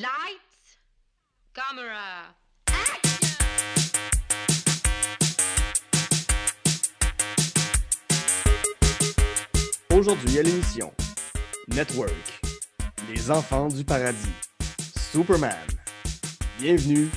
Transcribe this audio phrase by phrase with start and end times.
[0.00, 0.78] Lights,
[1.52, 2.34] camera,
[9.92, 10.90] Aujourd'hui à l'émission
[11.68, 12.40] Network,
[13.10, 14.16] les enfants du paradis,
[15.12, 15.52] Superman.
[16.58, 17.10] Bienvenue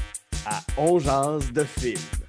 [0.46, 2.23] à On jase de film.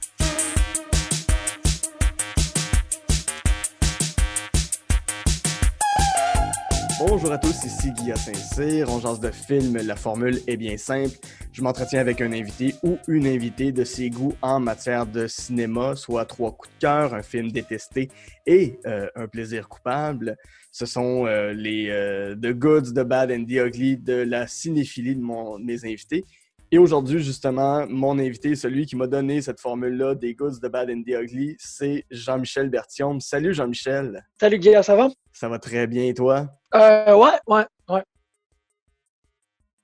[7.07, 8.89] Bonjour à tous, ici Guy Saint-Cyr.
[8.89, 11.15] On jase de film, la formule est bien simple.
[11.53, 15.97] Je m'entretiens avec un invité ou une invitée de ses goûts en matière de cinéma,
[15.97, 18.09] soit trois coups de cœur, un film détesté
[18.47, 20.39] et euh, un plaisir coupable.
[20.73, 25.15] Ce sont euh, les euh, The Goods, The Bad and The Ugly de la cinéphilie
[25.15, 26.25] de mes invités.
[26.75, 30.91] Et aujourd'hui, justement, mon invité, celui qui m'a donné cette formule-là des Goods, The Bad
[30.91, 33.21] and The Ugly, c'est Jean-Michel Bertium.
[33.21, 34.27] Salut Jean-Michel.
[34.41, 35.09] Salut Guy, ça va?
[35.33, 36.49] Ça va très bien et toi?
[36.75, 38.03] Euh, ouais, ouais, ouais.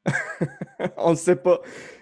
[0.96, 1.60] On ne sait pas.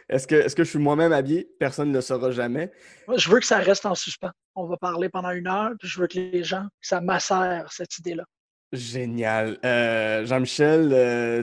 [0.09, 1.51] Est-ce que, est que je suis moi-même habillé?
[1.61, 2.73] Personne ne le saura jamais.
[3.15, 4.33] Je veux que ça reste en suspens.
[4.55, 7.99] On va parler pendant une heure, puis je veux que les gens, ça macère cette
[7.99, 8.25] idée-là.
[8.73, 9.59] Génial.
[9.67, 11.43] Euh, Jean-Michel, euh,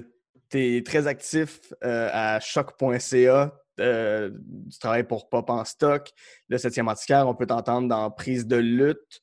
[0.49, 3.53] tu es très actif euh, à choc.ca.
[3.79, 4.31] Euh,
[4.71, 6.11] tu travailles pour Pop en stock,
[6.47, 7.27] le 7e antiquaire.
[7.27, 9.21] On peut t'entendre dans Prise de lutte.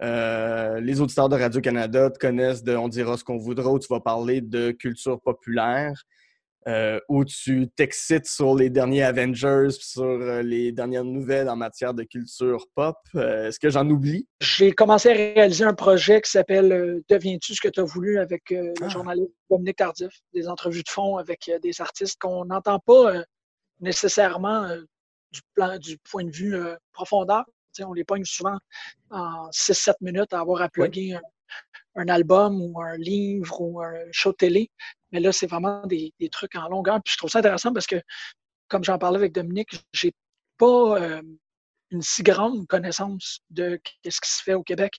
[0.00, 3.88] Euh, les auditeurs de Radio-Canada te connaissent de On dira ce qu'on voudra, où tu
[3.90, 6.04] vas parler de culture populaire,
[6.66, 11.94] euh, où tu t'excites sur les derniers Avengers, sur euh, les dernières nouvelles en matière
[11.94, 12.96] de culture pop.
[13.14, 14.26] Euh, Est-ce que j'en oublie?
[14.40, 18.50] J'ai commencé à réaliser un projet qui s'appelle Deviens-tu ce que tu as voulu avec
[18.52, 18.88] euh, le Ah.
[18.88, 23.22] journaliste Dominique Tardif, des entrevues de fond avec des artistes qu'on n'entend pas
[23.80, 24.68] nécessairement
[25.32, 26.56] du, plan, du point de vue
[26.92, 27.44] profondeur.
[27.80, 28.58] On les pogne souvent
[29.10, 31.20] en 6-7 minutes à avoir à plugger un,
[31.94, 34.70] un album ou un livre ou un show de télé.
[35.12, 37.00] Mais là, c'est vraiment des, des trucs en longueur.
[37.04, 37.96] Puis je trouve ça intéressant parce que,
[38.68, 40.12] comme j'en parlais avec Dominique, j'ai
[40.58, 41.22] pas euh,
[41.90, 44.92] une si grande connaissance de ce qui se fait au Québec.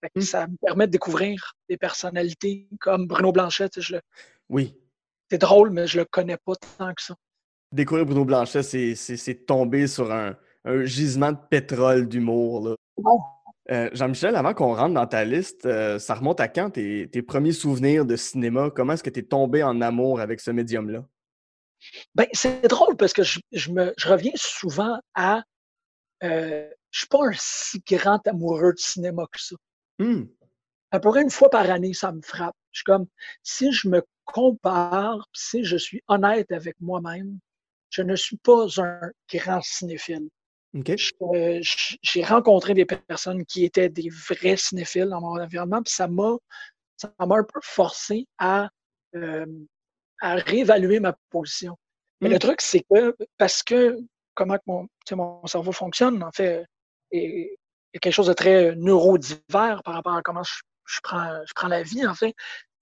[0.00, 0.22] Fait que Mm.
[0.22, 3.68] Ça me permet de découvrir des personnalités comme Bruno Blanchet.
[3.76, 4.02] je le-
[4.48, 4.76] Oui.
[5.30, 7.16] C'est drôle, mais je le connais pas tant que ça.
[7.72, 12.68] Découvrir Bruno Blanchet, c'est- tomber sur un, un gisement de pétrole d'humour.
[12.68, 12.76] là.
[13.70, 17.22] Euh, Jean-Michel, avant qu'on rentre dans ta liste, euh, ça remonte à quand tes, tes
[17.22, 18.70] premiers souvenirs de cinéma?
[18.74, 21.04] Comment est-ce que tu es tombé en amour avec ce médium-là?
[22.14, 25.42] Ben, c'est drôle parce que je, je me, je reviens souvent à.
[26.22, 29.56] Euh, je suis pas un si grand amoureux de cinéma que ça.
[29.98, 30.24] Hmm.
[30.92, 32.56] À peu près une fois par année, ça me frappe.
[32.70, 33.06] Je suis comme,
[33.42, 37.38] si je me compare, si je suis honnête avec moi-même,
[37.90, 40.28] je ne suis pas un grand cinéphile.
[41.22, 41.60] Euh,
[42.02, 46.36] J'ai rencontré des personnes qui étaient des vrais cinéphiles dans mon environnement, puis ça m'a
[47.18, 48.68] un peu forcé à,
[49.14, 49.46] euh,
[50.20, 51.76] à réévaluer ma position.
[52.20, 52.32] Mais Mm.
[52.32, 53.98] le truc, c'est que parce que
[54.34, 56.64] comment que mon, cerveau fonctionne, en fait,
[57.10, 57.58] est,
[57.92, 60.54] est quelque chose de très neurodivers par rapport à comment je,
[60.86, 62.34] je prends, je prends la vie, en fait,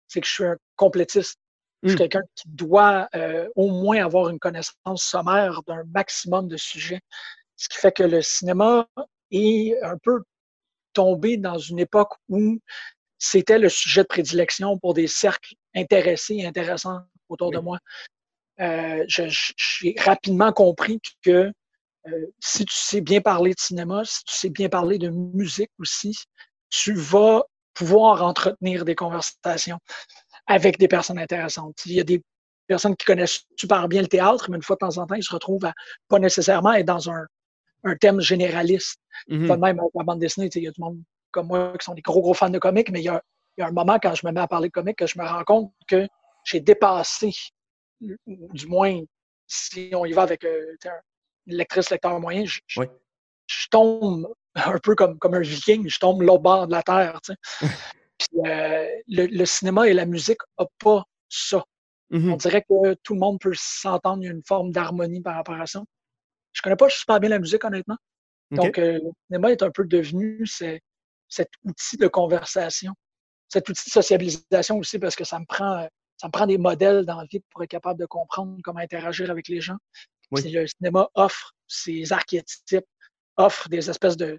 [0.09, 1.39] c'est que je suis un complétiste.
[1.83, 1.99] Je suis Mm.
[1.99, 7.01] quelqu'un qui doit euh, au moins avoir une connaissance sommaire d'un maximum de sujets.
[7.57, 8.87] Ce qui fait que le cinéma
[9.31, 10.23] est un peu
[10.93, 12.59] tombé dans une époque où
[13.19, 17.79] c'était le sujet de prédilection pour des cercles intéressés et intéressants autour de moi.
[18.61, 21.53] Euh, J'ai rapidement compris que
[22.07, 25.71] euh, si tu sais bien parler de cinéma, si tu sais bien parler de musique
[25.79, 26.17] aussi,
[26.69, 29.79] tu vas pouvoir entretenir des conversations
[30.47, 31.81] avec des personnes intéressantes.
[31.87, 32.23] Il y a des
[32.67, 35.25] personnes qui connaissent super bien le théâtre, mais une fois de temps en temps, ils
[35.25, 35.73] se retrouvent à
[36.09, 37.27] pas nécessairement être dans un,
[37.85, 38.99] un thème généraliste.
[39.49, 41.01] Pas de même la bande dessinée, tu sais, il y a du monde
[41.31, 43.21] comme moi qui sont des gros, gros fans de comics, mais il y a,
[43.57, 45.19] il y a un moment quand je me mets à parler de comics que je
[45.19, 46.07] me rends compte que
[46.45, 47.31] j'ai dépassé,
[48.01, 49.01] ou du moins,
[49.47, 50.91] si on y va avec euh, un-
[51.47, 52.87] une lectrice lecteur moyen, je, je- Oui.
[53.47, 57.21] je tombe un peu comme, comme un viking, je tombe l'autre bord de la terre.
[58.19, 61.65] Puis, euh, le, le cinéma et la musique n'ont pas ça.
[62.11, 62.33] Mhm.
[62.33, 65.35] On dirait que tout le monde peut s'entendre, il y a une forme d'harmonie par
[65.35, 65.83] rapport à ça.
[66.55, 67.97] Je connais pas super bien la musique, honnêtement.
[68.65, 70.79] Donc, euh, le cinéma est un peu devenu ce-
[71.29, 72.93] cet outil de conversation,
[73.49, 75.87] cet outil de sociabilisation aussi, parce que ça me prend, euh,
[76.17, 79.31] ça me prend des modèles dans la vie pour être capable de comprendre comment interagir
[79.31, 79.77] avec les gens.
[80.31, 80.43] Oui.
[80.51, 82.87] Le cinéma offre ces archétypes,
[83.37, 84.39] offre des espèces de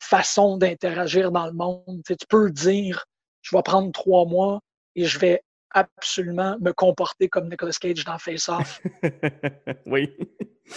[0.00, 2.02] façons d'interagir dans le monde.
[2.04, 3.04] Tu, sais, tu peux dire,
[3.42, 4.60] je vais prendre trois mois
[4.96, 5.40] et je vais
[5.74, 8.80] absolument me comporter comme Nicolas Cage dans Face Off.
[9.86, 10.16] oui.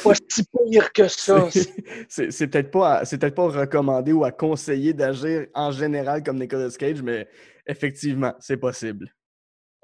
[0.03, 1.47] Pas si pire que ça.
[2.09, 7.01] C'est- peut-être pas, peut-être pas recommandé ou à conseiller d'agir en général comme Nicolas Cage,
[7.01, 7.29] mais
[7.65, 9.09] effectivement, c'est possible.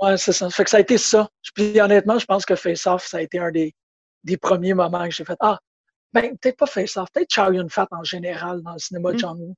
[0.01, 0.49] Ouais, c'est ça.
[0.49, 1.29] Fait que ça a été ça.
[1.55, 3.73] Puis honnêtement, je pense que Face Off, ça a été un des,
[4.25, 5.57] des premiers moments que j'ai fait Ah,
[6.11, 9.15] ben, peut-être pas Face Off, peut-être Chow Yun Fat en général dans le cinéma de
[9.15, 9.19] Mm.
[9.19, 9.55] John Woo.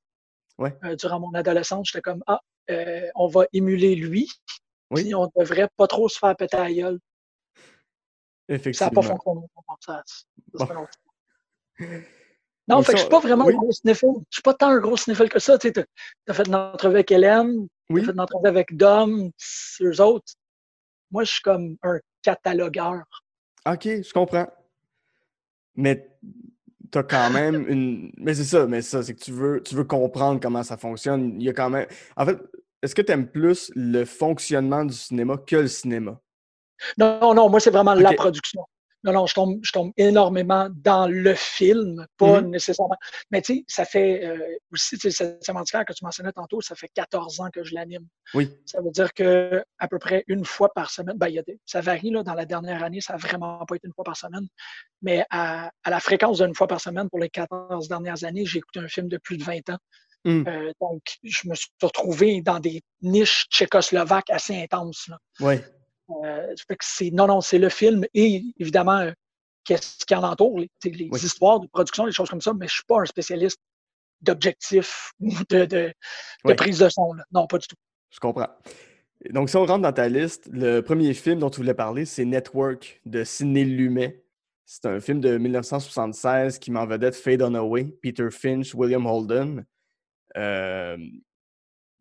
[0.58, 0.74] Ouais.
[0.84, 4.30] Euh, durant mon adolescence, j'étais comme Ah, euh, on va émuler lui.
[4.90, 5.02] Oui.
[5.04, 6.98] Puis on devrait pas trop se faire péter la gueule.
[8.48, 8.90] Ça n'a Effectivement.
[8.90, 9.40] pas fonctionné.
[9.80, 10.86] Ça, ça, Bon.
[12.68, 13.54] Non, Donc fait que je suis pas vraiment oui.
[13.54, 14.06] un gros sniffle.
[14.28, 15.56] Je suis pas tant un gros sniffle que ça.
[15.56, 15.86] Tu sais,
[16.26, 18.00] as fait une entrevue avec Hélène, Oui.
[18.00, 19.30] t'as fait une entrevue avec Dom,
[19.82, 20.32] eux autres.
[21.12, 23.04] Moi, je suis comme un catalogueur.
[23.68, 24.48] Ok, je comprends.
[25.76, 26.08] Mais
[26.90, 28.10] t'as quand même une.
[28.16, 31.40] Mais c'est ça, mais ça, c'est que tu veux, tu veux comprendre comment ça fonctionne.
[31.40, 31.86] Il y a quand même.
[32.16, 32.38] En fait,
[32.86, 36.20] est-ce que tu aimes plus le fonctionnement du cinéma que le cinéma?
[36.98, 38.64] Non, non, moi, c'est vraiment la production.
[39.04, 42.50] Non, non, je tombe, je tombe énormément dans le film, pas Mhm.
[42.50, 42.96] nécessairement.
[43.30, 44.38] Mais tu sais, ça fait euh,
[44.72, 48.04] aussi, tu sais, Antiquaire que tu mentionnais tantôt, ça fait 14 ans que je l'anime.
[48.34, 48.50] Oui.
[48.64, 51.42] Ça veut dire que à peu près une fois par semaine, ben, il y a
[51.42, 54.04] des- ça varie, là, dans la dernière année, ça n'a vraiment pas été une fois
[54.04, 54.46] par semaine.
[55.02, 58.58] Mais à, à la fréquence d'une fois par semaine pour les 14 dernières années, j'ai
[58.58, 59.78] écouté un film de plus de 20 ans.
[60.26, 65.08] Hum, Euh, donc, je me suis retrouvé dans des niches tchécoslovaques assez intenses.
[65.08, 65.18] là.
[65.40, 65.64] Ouais.
[66.24, 69.12] Euh, fait que non, non, c'est le film et évidemment euh,
[69.64, 71.20] qu'est-ce qui en entoure, les, les Oui.
[71.24, 73.58] histoires de production, les choses comme ça, mais je suis pas un spécialiste
[74.20, 75.92] d'objectifs ou de, de, de
[76.44, 76.54] Oui.
[76.54, 77.12] prise de son.
[77.14, 77.24] là.
[77.32, 77.76] Non, pas du tout.
[78.10, 78.48] Je comprends.
[79.30, 82.24] Donc, si on rentre dans ta liste, le premier film dont tu voulais parler, c'est
[82.24, 84.22] Network de Sidney Lumet.
[84.64, 89.64] C'est un film de 1976 qui met en vedette Faye Dunaway, Peter Finch, William Holden.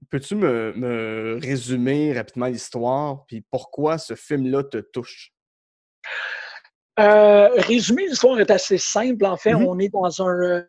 [0.10, 5.32] Peux-tu me, me résumer rapidement l'histoire, puis pourquoi ce film-là te touche?
[7.00, 9.26] Euh, résumé, l'histoire est assez simple.
[9.26, 9.64] En fait, Mhm.
[9.68, 10.64] on est dans un euh,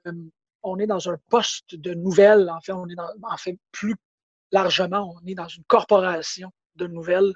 [0.63, 2.51] on est dans un poste de nouvelles.
[2.51, 3.95] En fait, on est dans, en fait plus
[4.51, 7.33] largement, on est dans une corporation de nouvelles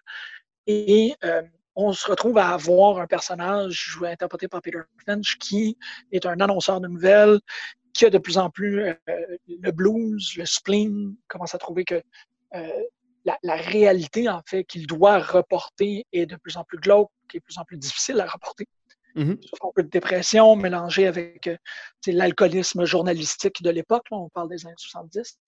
[0.67, 1.43] et euh,
[1.77, 5.79] on se retrouve à avoir un personnage joué interprété par Peter Finch qui
[6.11, 7.39] est un annonceur de nouvelles
[7.93, 8.95] qui a de plus en plus euh,
[9.49, 12.03] le blues, le spleen, commence à trouver que
[12.55, 12.69] euh,
[13.25, 17.37] la, la réalité en fait qu'il doit reporter est de plus en plus glauque, qui
[17.37, 18.67] est de plus en plus difficile à reporter
[19.17, 21.57] souffre un peu de dépression mélangée avec euh,
[22.07, 24.07] l'alcoolisme journalistique de l'époque.
[24.11, 25.39] On parle des années 70.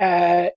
[0.00, 0.48] Euh,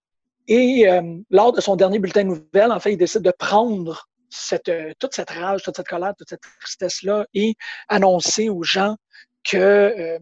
[0.47, 4.07] et euh, lors de son dernier bulletin de nouvelles, en fait, il décide de prendre
[4.29, 7.55] cette, euh, toute cette rage, toute cette colère, toute cette tristesse-là et
[7.89, 8.95] annoncer aux gens
[9.43, 10.19] que euh,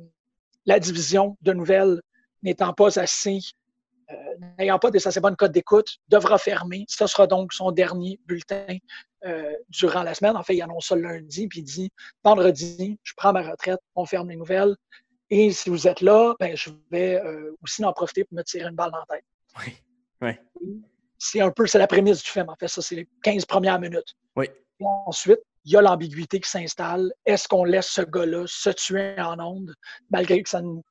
[0.65, 2.01] la division de nouvelles
[2.43, 3.39] n'étant pas assez,
[4.11, 4.15] euh,
[4.59, 6.85] n'ayant pas des assez bonnes codes d'écoute, devra fermer.
[6.87, 8.77] Ce sera donc son dernier bulletin
[9.25, 10.37] euh, durant la semaine.
[10.37, 11.91] En fait, il annonce ça le lundi, puis il dit
[12.23, 14.75] vendredi, je prends ma retraite, on ferme les nouvelles.
[15.29, 18.69] Et si vous êtes là, ben, je vais euh, aussi en profiter pour me tirer
[18.69, 19.25] une balle dans la tête.
[19.59, 19.73] Oui.
[20.21, 20.31] Oui.
[21.17, 22.49] C'est un peu, c'est la prémisse du film.
[22.49, 24.15] En fait, ça, c'est les 15 premières minutes.
[24.35, 24.45] Oui.
[24.79, 27.11] Et ensuite, il y a l'ambiguïté qui s'installe.
[27.25, 29.73] Est-ce qu'on laisse ce gars-là se tuer en ondes,
[30.09, 30.83] malgré que ça nous.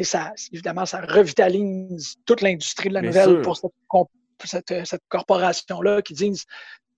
[0.00, 3.42] Ça, évidemment, ça revitalise toute l'industrie de la Bien nouvelle sûr.
[3.42, 3.72] pour cette,
[4.44, 6.44] cette, euh, cette corporation-là qui disent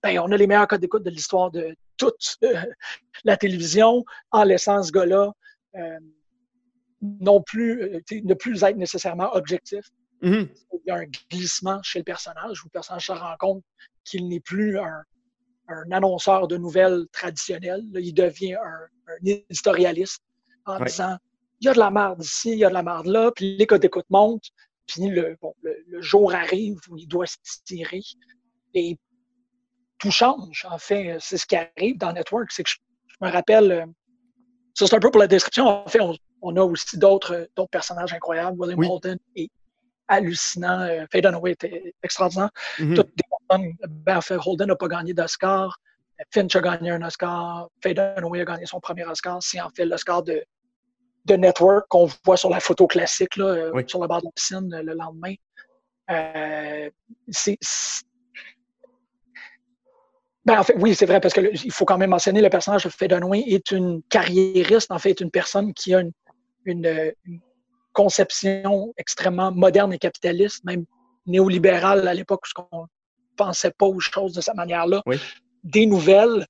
[0.03, 2.61] ben, on a les meilleurs codes d'écoute de l'histoire de toute euh,
[3.23, 5.31] la télévision en laissant ce gars-là
[5.77, 5.99] euh,
[7.01, 9.83] non plus, ne plus être nécessairement objectif
[10.21, 10.49] Mhm.
[10.73, 13.63] il y a un glissement chez le personnage où le personnage se rend compte
[14.03, 15.03] qu'il n'est plus un,
[15.71, 17.81] un annonceur de nouvelles traditionnel.
[17.91, 20.21] Là, il devient un, un éditorialiste
[20.65, 20.85] en Ouais.
[20.85, 21.17] disant
[21.59, 23.55] il y a de la merde ici, il y a de la merde là, puis
[23.57, 24.49] les codes d'écoute montent,
[24.87, 28.01] puis le, bon, le, le jour arrive où il doit se tirer
[28.73, 28.97] et
[29.99, 30.65] tout change.
[30.69, 32.51] En fait, c'est ce qui arrive dans Network.
[32.51, 33.85] C'est que je, je me rappelle, euh,
[34.73, 35.67] ça c'est un peu pour la description.
[35.67, 38.59] En fait, on, on a aussi d'autres personnages incroyables.
[38.59, 38.87] William Oui.
[38.89, 39.49] Holden est
[40.07, 40.79] hallucinant.
[40.81, 42.49] Euh, Faye Dunaway était extraordinaire.
[42.79, 42.95] Mhm.
[42.95, 45.77] Toutes des personnes, ben, Holden n'a pas gagné d'Oscar.
[46.31, 47.67] Finch a gagné un Oscar.
[47.81, 49.37] Faye Dunaway a gagné son premier Oscar.
[49.41, 50.43] C'est en fait l'Oscar de,
[51.25, 53.83] de Network qu'on voit sur la photo classique là, euh, Oui.
[53.87, 55.33] sur le bord de la piscine euh, le lendemain.
[56.11, 56.89] Euh,
[57.29, 57.57] c'est,
[60.45, 62.49] ben, en fait, oui, c'est vrai, parce que le- il faut quand même mentionner le
[62.49, 66.11] personnage de Faye Dunaway est une carriériste, en fait, est une personne qui a une,
[66.65, 67.39] une, une
[67.93, 70.85] conception extrêmement moderne et capitaliste, même
[71.27, 72.45] néolibérale à l'époque,
[73.45, 75.01] pensait pas aux choses de cette manière-là.
[75.05, 75.17] Oui.
[75.63, 76.45] Des nouvelles,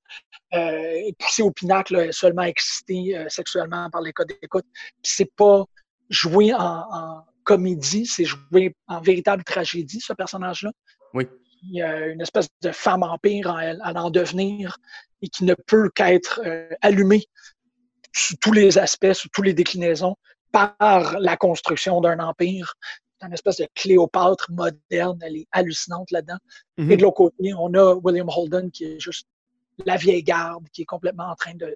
[0.54, 4.66] euh, poussées au pinacle, là, seulement excitées euh, sexuellement par les codes d'écoute.
[5.04, 5.66] C'est pas
[6.10, 10.72] joué en, en comédie, c'est joué en véritable tragédie, ce personnage-là.
[11.14, 11.28] Oui.
[11.64, 14.78] Il y a une espèce de femme empire en, à en devenir
[15.22, 17.26] et qui ne peut qu'être euh, allumée
[18.14, 20.16] sous tous les aspects, sous toutes les déclinaisons,
[20.52, 22.74] par la construction d'un empire
[23.28, 25.20] une espèce de Cléopâtre moderne.
[25.22, 26.38] Elle est hallucinante là-dedans.
[26.78, 26.92] Mhm.
[26.92, 29.28] Et de l'autre côté, on a William Holden qui est juste
[29.86, 31.76] la vieille garde, qui est complètement en train de,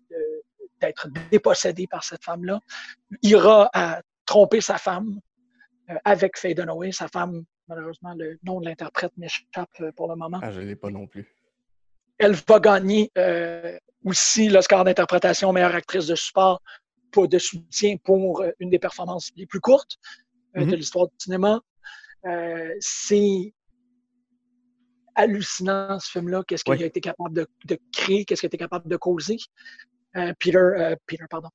[0.82, 2.60] d'être dépossédé par cette femme-là.
[3.22, 5.20] Ira à tromper sa femme
[5.90, 6.92] euh, avec Faye Dunaway.
[6.92, 10.40] Sa femme, malheureusement, le nom de l'interprète m'échappe euh, pour le moment.
[10.42, 11.28] Ah, je l'ai pas non plus.
[12.18, 16.62] Elle va gagner euh, aussi l'Oscar d'interprétation meilleure actrice de support
[17.12, 19.98] pour de soutien pour une des performances les plus courtes
[20.58, 20.76] euh, de Mhm.
[20.76, 21.60] l'histoire du cinéma.
[22.26, 23.54] Euh, c'est
[25.16, 26.84] hallucinant ce film-là, qu'est-ce qu'il Oui.
[26.84, 29.38] a été capable de, de créer, qu'est-ce qu'il a été capable de causer?
[30.18, 31.50] Euh, Peter, euh, Peter, pardon,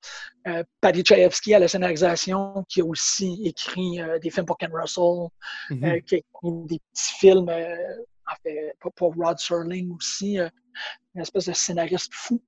[0.48, 5.28] euh, Paddy Chayefsky à la scénarisation, qui a aussi écrit des films pour Ken Russell,
[5.70, 5.84] Mhm.
[5.84, 11.20] euh, qui a écrit des petits films, en fait, pour, pour Rod Serling aussi, une
[11.20, 12.40] espèce de scénariste fou.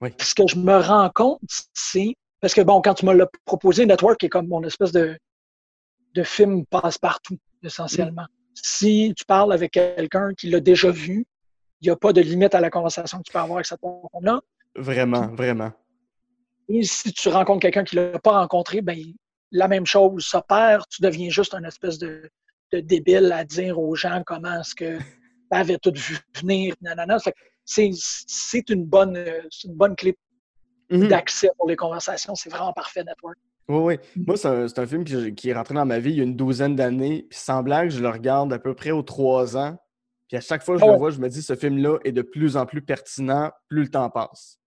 [0.00, 0.10] Oui.
[0.20, 1.40] Ce que je me rends compte,
[1.72, 5.16] c'est parce que bon, quand tu me l'as proposé, Network est comme mon espèce de,
[6.14, 8.26] de film passe-partout, essentiellement.
[8.54, 11.26] Si tu parles avec quelqu'un qui l'a déjà vu,
[11.80, 13.80] il n'y a pas de limite à la conversation que tu peux avoir avec cette
[13.80, 14.40] personne-là.
[14.76, 15.72] Vraiment, vraiment.
[16.68, 18.98] Et si tu rencontres quelqu'un qui ne l'a pas rencontré, ben,
[19.50, 20.86] la même chose s'opère.
[20.88, 22.30] Tu deviens juste un espèce de,
[22.72, 24.98] de débile à dire aux gens comment est-ce que
[25.50, 26.74] tu avais tout vu venir.
[27.64, 30.16] C'est une, bonne, c'est une bonne clé
[30.92, 31.08] Mhm.
[31.08, 32.34] d'accès pour les conversations.
[32.34, 33.38] C'est vraiment parfait, Network.
[33.68, 34.24] Oui, oui.
[34.26, 36.36] Moi, c'est un, film qui, qui est rentré dans ma vie il y a une
[36.36, 37.26] douzaine d'années.
[37.30, 39.78] Puis sans blague, je le regarde à peu près aux trois ans.
[40.28, 42.12] Puis à chaque fois que je Ah le vois, je me dis ce film-là est
[42.12, 44.58] de plus en plus pertinent plus le temps passe.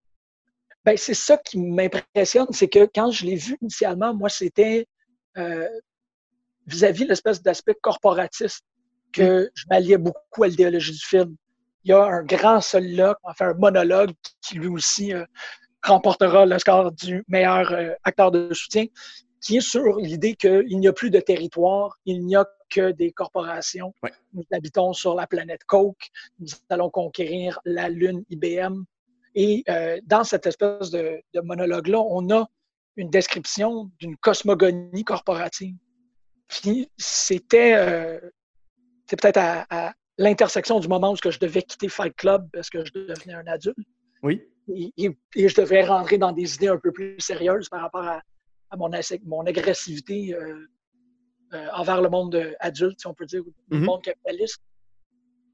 [0.86, 4.88] Ben, c'est ça qui m'impressionne, c'est que quand je l'ai vu initialement, moi, c'était
[5.38, 5.68] euh,
[6.68, 8.64] vis-à-vis l'espèce d'aspect corporatiste
[9.12, 11.36] que je m'alliais beaucoup à l'idéologie du film.
[11.84, 14.12] Il y a un grand soliloque, faire un monologue
[14.42, 15.26] qui lui aussi euh,
[15.86, 18.86] remportera le score du meilleur euh, acteur de soutien,
[19.42, 23.12] qui est sur l'idée qu'il n'y a plus de territoire, il n'y a que des
[23.12, 23.94] corporations.
[24.02, 24.12] Ouais.
[24.34, 28.84] Nous habitons sur la planète Coke, nous allons conquérir la Lune IBM.
[29.36, 32.48] Et euh, dans cette espèce de, de monologue-là, on a
[32.96, 35.76] une description d'une cosmogonie corporative.
[36.48, 38.20] Puis c'était euh,
[39.08, 42.94] peut-être à, à l'intersection du moment où je devais quitter Fight Club parce que je
[42.94, 43.78] devenais un adulte
[44.24, 44.42] Oui.
[44.68, 48.22] Et, je devrais rentrer dans des idées un peu plus sérieuses par rapport à,
[48.70, 48.90] à mon,
[49.26, 50.68] mon agressivité euh,
[51.54, 53.86] euh, envers le monde adulte, si on peut dire, ou le Mhm.
[53.86, 54.62] monde capitaliste.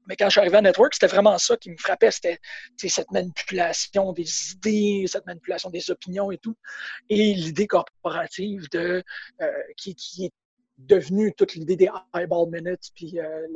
[0.08, 2.40] Mais quand je suis arrivé à Network, c'était vraiment ça qui me frappait, c'était
[2.76, 6.56] cette manipulation des idées, cette manipulation des opinions et tout,
[7.08, 9.02] et l'idée corporative de
[9.40, 10.32] euh, qui, qui est
[10.78, 13.46] devenue toute l'idée des eyeball minutes, puis euh,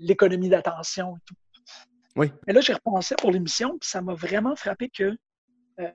[0.00, 1.34] l'économie d'attention et tout.
[2.18, 2.32] Oui.
[2.46, 5.16] Mais là, j'ai repensé pour l'émission, puis ça m'a vraiment frappé que
[5.80, 5.90] euh,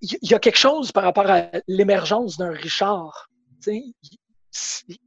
[0.00, 3.28] il y, y a quelque chose par rapport à l'émergence d'un Richard.
[3.66, 3.94] Il-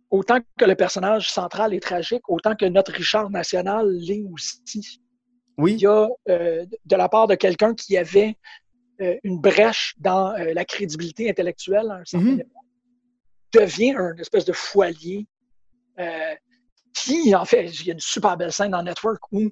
[0.09, 5.01] autant que le personnage central est tragique, autant que notre Richard national l'est aussi.
[5.57, 5.75] Il Oui.
[5.75, 8.35] y a euh, de la part de quelqu'un qui avait
[9.01, 12.43] euh, une brèche dans euh, la crédibilité intellectuelle à un certain Mhm.
[13.53, 14.53] devient un espèce de
[15.99, 16.35] euh,
[17.03, 19.51] qui, en fait, il y a une super belle scène dans Network où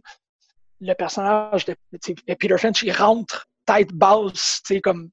[0.81, 5.09] le personnage de, Peter Finch, il rentre tête basse, tu sais, comme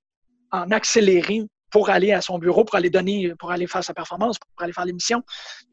[0.51, 4.39] en accéléré pour aller à son bureau, pour aller donner, pour aller faire sa performance,
[4.39, 5.23] pour aller faire l'émission.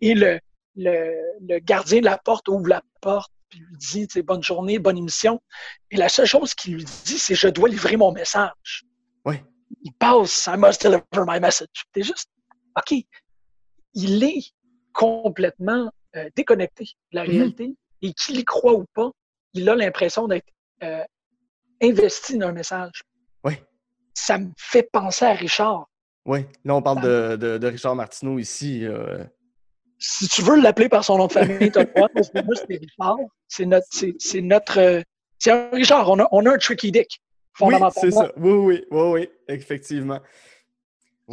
[0.01, 0.39] Et le,
[0.75, 4.43] le, le gardien de la porte ouvre la porte, puis lui dit, tu sais, bonne
[4.43, 5.41] journée, bonne émission.
[5.91, 8.85] Et la seule chose qu'il lui dit, c'est je dois livrer mon message.
[9.25, 9.43] Ouais.
[9.81, 11.67] Il passe, I must deliver my message.
[11.93, 12.29] C'est juste,
[12.77, 13.03] OK,
[13.93, 14.53] il est
[14.93, 17.29] complètement euh, déconnecté de la Mhm.
[17.31, 19.11] réalité et qu'il y croit ou pas,
[19.53, 20.47] il a l'impression d'être
[20.83, 21.03] euh,
[21.81, 23.03] investi dans un message.
[23.43, 23.61] Ouais.
[24.13, 25.87] Ça me fait penser à Richard.
[26.25, 26.45] Oui.
[26.65, 28.85] Là, on parle de, de- de Richard Martineau ici.
[28.85, 29.23] euh,
[29.97, 32.07] Si tu veux l'appeler par son nom de famille, t'as le droit.
[32.13, 33.17] Parce que moi, c'est Richard.
[33.47, 33.87] C'est notre,
[34.19, 35.03] c'est, notre,
[35.37, 36.09] c'est un Richard.
[36.09, 37.21] On a, on a un tricky dick.
[37.61, 38.31] Oui, c'est ça.
[38.37, 40.19] Oui, oui, oui, oui, effectivement.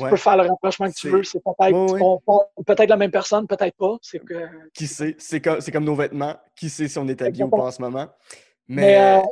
[0.04, 1.22] Tu peux faire le rapprochement que tu veux.
[1.24, 3.96] C'est peut-être, on- on- peut-être la même personne, peut-être pas.
[4.02, 5.14] C'est que, Qui sait?
[5.18, 6.36] C'est comme, comme nos vêtements.
[6.54, 8.08] Qui sait si on est habillé ou pas en ce moment?
[8.68, 9.22] mais, Mais, euh,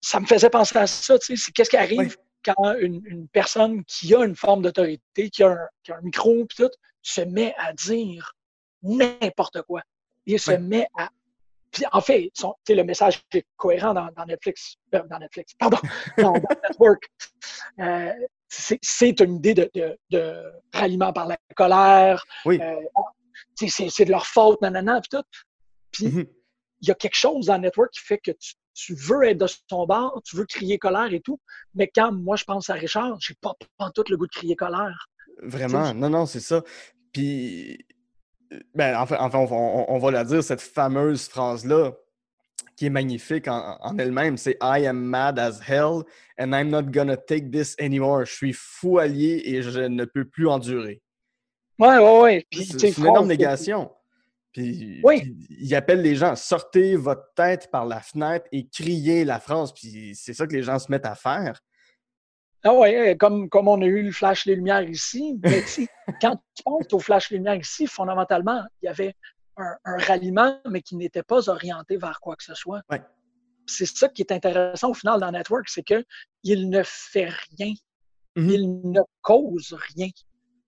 [0.00, 1.18] ça me faisait penser à ça.
[1.18, 2.08] Tu sais, c'est qu'est-ce qui arrive Ouais.
[2.44, 6.00] quand une, une personne qui a une forme d'autorité, qui a un, qui a un
[6.02, 6.70] micro, puis tout,
[7.02, 8.32] se met à dire
[8.82, 9.82] n'importe quoi.
[10.26, 11.08] Il se met à.
[11.70, 14.76] Puis en fait, son- tu sais, le message est cohérent dans, dans Netflix.
[14.94, 15.78] euh, dans Netflix, pardon,
[16.18, 17.02] dans, dans Network.
[17.80, 18.12] Euh,
[18.82, 22.24] c'est une idée de, de, de ralliement par la colère.
[22.44, 22.60] Oui.
[22.60, 22.76] Euh,
[23.56, 25.24] c'est de leur faute, nanana, puis tout.
[25.90, 26.26] Puis Mhm.
[26.80, 29.46] il y a quelque chose dans Network qui fait que tu, tu veux être de
[29.46, 31.38] son bord, tu veux crier colère et tout.
[31.74, 34.56] Mais quand moi je pense à Richard, j'ai pas, pas tout le goût de crier
[34.56, 35.08] colère.
[35.42, 36.62] Vraiment, non, non, c'est ça.
[37.12, 37.78] Puis,
[38.74, 41.92] ben, enfin, enfin on, va la dire, cette fameuse phrase-là,
[42.76, 46.02] qui est magnifique en, elle-même, c'est I am mad as hell
[46.38, 48.24] and I'm not gonna take this anymore.
[48.24, 51.02] Je suis fou allié et je ne peux plus endurer.
[51.78, 52.46] Ouais, ouais, ouais.
[52.52, 53.90] C'est une énorme négation.
[54.52, 55.34] Puis, oui.
[55.48, 59.72] il appelle les gens, sortez votre tête par la fenêtre et criez la France.
[59.72, 61.58] Puis c'est ça que les gens se mettent à faire.
[62.64, 65.38] Ah oui, comme, comme on a eu le flash les lumières ici.
[65.42, 65.62] Mais
[66.20, 69.14] quand tu penses au flash les lumières ici, fondamentalement, il y avait
[69.56, 72.82] un, ralliement, mais qui n'était pas orienté vers quoi que ce soit.
[72.90, 73.02] Ouais.
[73.66, 77.28] C'est ça qui est intéressant au final dans Network, c'est qu'il ne fait
[77.58, 77.74] rien.
[78.36, 78.50] Mm-hmm.
[78.50, 80.08] Il ne cause rien.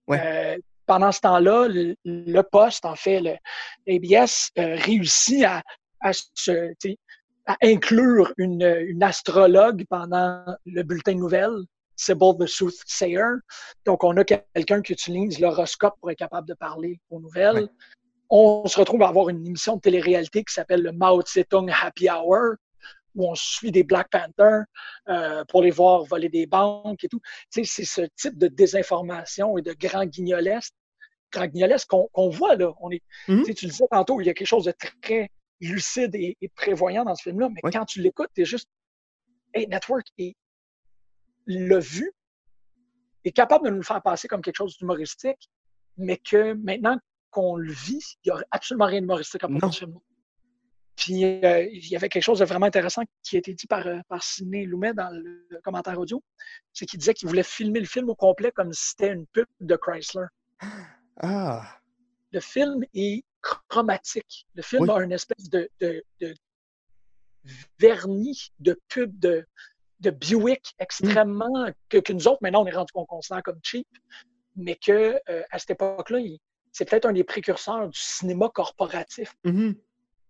[0.07, 0.55] Ouais.
[0.55, 3.35] Euh, pendant ce temps-là, le, poste, en fait, le
[3.87, 5.63] ABS, euh, réussit à,
[6.01, 6.11] à,
[7.63, 11.57] inclure une, astrologue pendant le bulletin de nouvelles,
[11.95, 13.39] Sybil the Soothsayer.
[13.85, 17.69] Donc, on a quelqu'un qui utilise l'horoscope pour être capable de parler aux nouvelles.
[18.29, 22.09] On se retrouve à avoir une émission de télé-réalité qui s'appelle le Mao Zedong Happy
[22.09, 22.55] Hour,
[23.15, 24.65] où on suit des Black Panthers
[25.07, 27.21] euh, pour les voir voler des banques et tout.
[27.49, 30.73] c'est ce type de désinformation et de grand guignolesque,
[31.31, 32.73] grand guignolesque qu'on voit là.
[32.81, 33.55] On est, mm-hmm.
[33.55, 35.29] Tu le disais tantôt, il y a quelque chose de très
[35.61, 38.69] lucide et, prévoyant dans ce film-là, mais quand tu l'écoutes, tu es juste
[39.53, 40.05] Hey, Network
[41.47, 42.11] l'a vu,
[43.23, 45.49] est capable de nous le faire passer comme quelque chose d'humoristique,
[45.97, 46.97] mais que maintenant
[47.35, 49.99] qu'on le vit, il n'y a absolument rien d'humoristique à propos de ce film.
[50.95, 53.85] Puis euh, il y avait quelque chose de vraiment intéressant qui a été dit par,
[53.85, 56.23] euh, par Sidney Lumet dans le commentaire audio.
[56.71, 59.47] C'est qu'il disait qu'il voulait filmer le film au complet comme si c'était une pub
[59.59, 60.27] de Chrysler.
[61.19, 61.77] Ah.
[62.31, 64.47] Le film est chromatique.
[64.55, 65.69] Le film a une espèce de,
[67.77, 69.45] vernis de pub de,
[69.99, 73.87] de Buick extrêmement que, que, nous autres, maintenant, on est rendu qu'on considère comme cheap,
[74.55, 76.19] mais que euh, à cette époque-là,
[76.75, 79.35] c'est peut-être un des précurseurs du cinéma corporatif.
[79.45, 79.75] Mm-hmm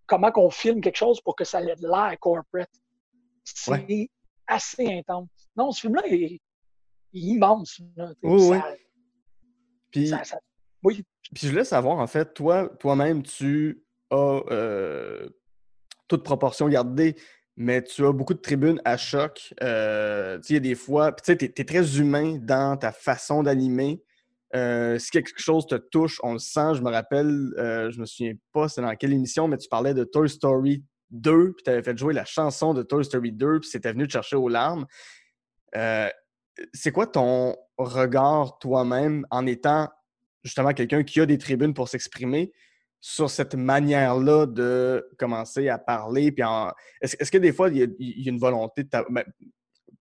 [0.06, 2.70] comment qu'on filme quelque chose pour que ça ait de l'air corporate.
[3.44, 4.10] C'est
[4.48, 5.30] assez intense.
[5.56, 6.42] Non, ce film-là est,
[7.14, 7.82] immense.
[8.24, 8.58] oui.
[9.92, 10.12] Puis,
[10.84, 11.04] oui.
[11.34, 15.30] Puis je voulais savoir, en fait, toi, toi-même, tu as euh,
[16.08, 17.16] toute proportion gardée,
[17.56, 19.54] mais tu as beaucoup de tribunes à choc.
[19.64, 23.44] Euh, il y a des fois, tu sais, tu es, très humain dans ta façon
[23.44, 24.04] d'animer.
[24.56, 26.76] Euh, si quelque chose te touche, on le sent.
[26.76, 29.94] Je me rappelle, euh, je me souviens pas c'est dans quelle émission, mais tu parlais
[29.94, 33.60] de Toy Story 2, puis tu avais fait jouer la chanson de Toy Story 2,
[33.60, 34.86] puis c'était venu te chercher aux larmes.
[35.76, 36.10] Euh,
[36.74, 39.90] c'est quoi ton regard toi-même en étant
[40.44, 42.54] justement quelqu'un qui a des tribunes pour s'exprimer
[43.02, 46.34] sur cette manière-là de commencer à parler?
[47.02, 47.84] Est-ce, que des fois, il y,
[48.28, 49.04] a, une volonté de ta...
[49.10, 49.26] Ben,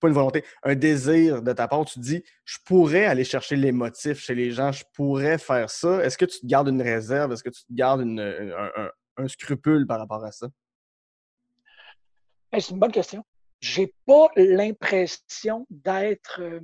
[0.09, 1.85] une volonté, un désir de ta part.
[1.85, 6.05] Tu dis, je pourrais aller chercher les motifs chez les gens, je pourrais faire ça.
[6.05, 7.33] Est-ce que tu te gardes une réserve?
[7.33, 10.49] Est-ce que tu te gardes un, scrupule par rapport à ça?
[12.53, 13.25] c'est une bonne question.
[13.61, 16.41] J'ai pas l'impression d'être.
[16.41, 16.61] Euh,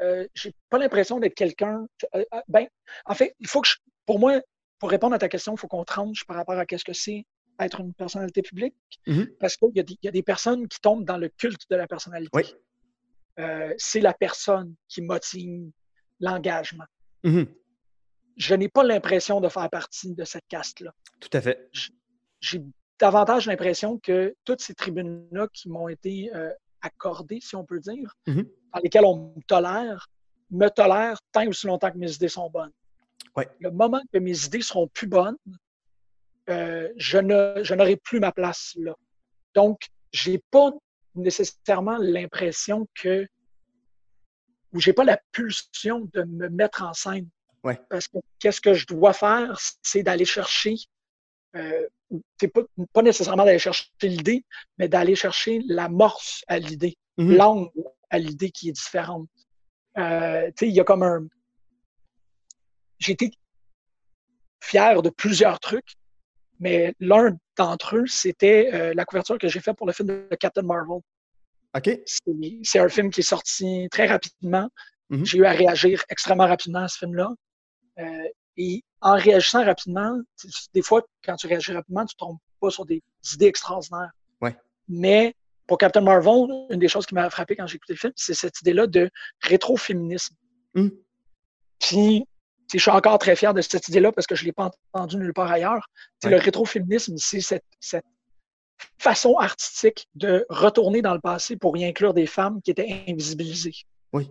[0.00, 1.86] euh, j'ai pas l'impression d'être quelqu'un.
[2.14, 2.66] Euh, ben,
[3.04, 3.68] en fait, il faut que
[4.06, 4.40] pour moi,
[4.78, 7.26] pour répondre à ta question, il faut qu'on tranche par rapport à ce que c'est
[7.60, 8.74] être une personnalité publique
[9.06, 9.36] mm-hmm.
[9.38, 12.30] parce qu'il y, a des personnes qui tombent dans le culte de la personnalité.
[12.34, 12.54] Oui.
[13.38, 15.70] Euh, c'est la personne qui motive
[16.20, 16.84] l'engagement.
[17.24, 17.48] Mm-hmm.
[18.36, 20.92] Je n'ai pas l'impression de faire partie de cette caste-là.
[21.20, 21.68] Tout à fait.
[22.40, 22.62] J'ai
[22.98, 28.14] davantage l'impression que toutes ces tribunes-là qui m'ont été euh, accordées, si on peut dire,
[28.26, 28.48] mm-hmm.
[28.74, 30.08] dans lesquelles on me tolère,
[30.50, 32.72] me tolèrent tant aussi longtemps que mes idées sont bonnes.
[33.58, 35.36] Le moment que mes idées seront plus bonnes,
[36.50, 37.18] euh, je
[37.74, 38.94] n'aurai plus ma place là.
[39.54, 40.72] Donc, j'ai pas
[41.14, 43.26] nécessairement l'impression que
[44.72, 47.28] ou j'ai pas la pulsion de me mettre en scène.
[47.88, 50.74] Parce que qu'est-ce que je dois faire, c'est d'aller chercher,
[51.56, 51.88] euh,
[52.38, 52.60] c'est pas,
[52.92, 54.44] pas nécessairement d'aller chercher l'idée,
[54.76, 57.36] mais d'aller chercher l'amorce à l'idée, mm-hmm.
[57.36, 59.28] l'angle à l'idée qui est différente.
[59.96, 61.26] Euh, il y a comme un.
[62.98, 63.30] J'ai été
[64.60, 65.94] fier de plusieurs trucs,
[66.60, 70.36] mais l'un d'entre eux, c'était euh, la couverture que j'ai faite pour le film de
[70.36, 71.00] Captain Marvel.
[71.76, 71.90] OK.
[72.62, 74.68] C'est un film qui est sorti très rapidement.
[75.10, 75.24] Mm-hmm.
[75.24, 77.30] J'ai eu à réagir extrêmement rapidement à ce film-là.
[77.98, 80.20] Euh, et en réagissant rapidement,
[80.72, 84.10] des fois, quand tu réagis rapidement, tu ne tombes pas sur des idées extraordinaires.
[84.40, 84.56] Ouais.
[84.88, 85.34] Mais
[85.66, 88.34] pour Captain Marvel, une des choses qui m'a frappé quand j'ai écouté le film, c'est
[88.34, 90.36] cette idée-là de rétroféminisme.
[90.74, 90.88] Mm.
[91.80, 92.24] Puis
[92.78, 95.16] je suis encore très fier de cette idée-là parce que je ne l'ai pas entendue
[95.16, 95.86] nulle part ailleurs.
[96.24, 97.64] Le rétroféminisme, c'est cette,
[98.98, 103.74] façon artistique de retourner dans le passé pour y inclure des femmes qui étaient invisibilisées.
[104.12, 104.30] Oui.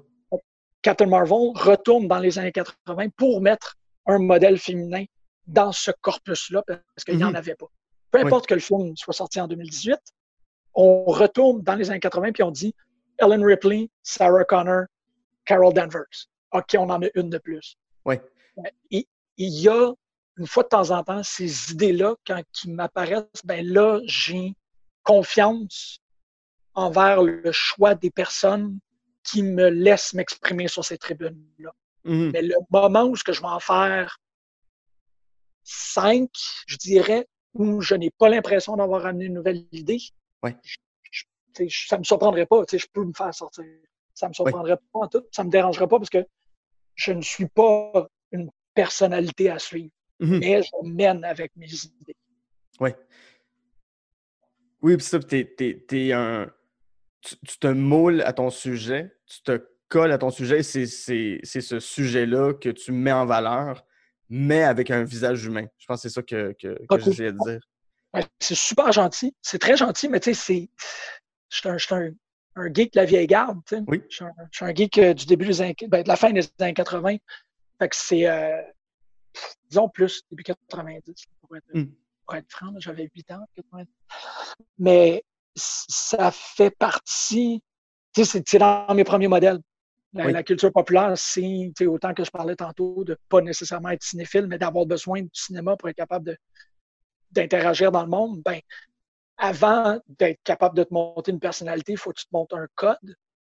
[0.82, 5.06] Captain Marvel retourne dans les années 80 pour mettre un modèle féminin
[5.48, 7.36] dans ce corpus-là, parce qu'il n'y en Mhm.
[7.36, 7.68] avait pas.
[8.12, 9.98] Peu importe que le film soit sorti en 2018,
[10.76, 12.76] on retourne dans les années 80 puis on dit
[13.20, 14.86] Ellen Ripley, Sarah Connor,
[15.46, 16.28] Carol Danvers.
[16.52, 17.78] OK, on en a une de plus.
[18.06, 18.22] Ouais.
[18.90, 19.06] Il,
[19.38, 19.92] il y a,
[20.38, 24.54] une fois de temps en temps, ces idées-là, quand qui m'apparaissent, ben là, j'ai
[25.04, 26.00] confiance
[26.74, 28.80] envers le choix des personnes
[29.24, 31.72] qui me laissent m'exprimer sur ces tribunes-là.
[32.04, 32.32] Mhm.
[32.32, 34.20] Mais le moment où ce que je vais en faire
[35.64, 36.30] cinq,
[36.68, 40.00] je dirais, où je n'ai pas l'impression d'avoir amené une nouvelle idée,
[40.42, 40.58] Ouais.
[40.64, 41.18] je-
[41.88, 42.64] ça me surprendrait pas.
[42.72, 43.64] Je peux me faire sortir.
[44.14, 45.24] Ça me surprendrait pas en tout.
[45.32, 46.26] Ça me dérangerait pas parce que
[46.96, 48.08] je ne suis pas
[48.74, 49.92] personnalité à suivre.
[50.20, 50.40] Mhm.
[50.40, 52.16] Mais je mène avec mes idées.
[52.80, 52.96] Ouais.
[54.82, 56.52] Oui, puis ça, t'es, t'es- un.
[57.22, 60.86] Tu, tu te moules à ton sujet, tu te colles à ton sujet, et c'est,
[60.86, 63.86] ce sujet-là que tu mets en valeur,
[64.28, 65.66] mais avec un visage humain.
[65.78, 67.60] Je pense que c'est ça que, que, que dire.
[68.14, 69.34] Ouais, c'est super gentil.
[69.42, 70.70] C'est très gentil, mais tu sais, c'est.
[71.50, 72.12] Je suis un, un,
[72.56, 73.62] un geek de la vieille garde.
[73.88, 74.02] Oui.
[74.10, 76.44] Je suis un, un geek euh, du début des années, ben, de la fin des
[76.60, 77.16] années 80.
[77.84, 78.62] Fait que c'est, euh,
[79.70, 81.92] disons plus, début 90, pour être, Mm.
[82.26, 82.74] pour être franc.
[82.78, 83.92] J'avais 8 ans, 90.
[84.78, 85.22] Mais
[85.54, 87.62] ça fait partie.
[88.14, 89.60] Tu sais, c'est- dans mes premiers modèles.
[90.14, 90.32] La, Oui.
[90.32, 94.58] la culture populaire, c'est autant que je parlais tantôt de pas nécessairement être cinéphile, mais
[94.58, 96.38] d'avoir besoin du cinéma pour être capable
[97.32, 98.62] d'interagir dans le monde, ben,
[99.36, 102.68] avant d'être capable de te monter une personnalité, il faut que tu te montes un
[102.76, 102.96] code,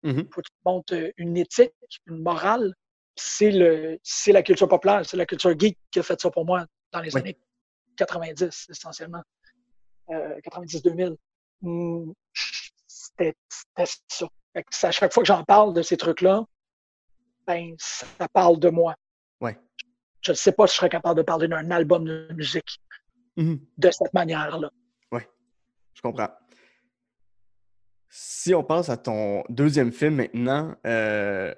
[0.05, 1.73] il faut que tu te montes euh, une éthique,
[2.07, 2.73] une morale.
[3.21, 6.45] C'est le, c'est la culture populaire, c'est la culture geek qui a fait ça pour
[6.45, 7.21] moi dans les Oui.
[7.21, 7.39] années
[7.97, 9.23] 90, essentiellement.
[10.11, 11.17] Euh, 90-2000.
[11.63, 12.13] Hmm,
[12.87, 14.27] C'était c'était ça.
[14.89, 16.45] À chaque fois que j'en parle de ces trucs-là,
[17.47, 18.95] ben, ça parle de moi.
[19.41, 19.59] Ouais.
[20.23, 22.79] Je ne sais pas si je serais capable de parler d'un album de musique
[23.37, 23.61] Mhm.
[23.79, 24.71] de cette manière-là.
[25.95, 26.29] Je comprends.
[28.09, 31.53] Si on passe à ton deuxième film maintenant, euh,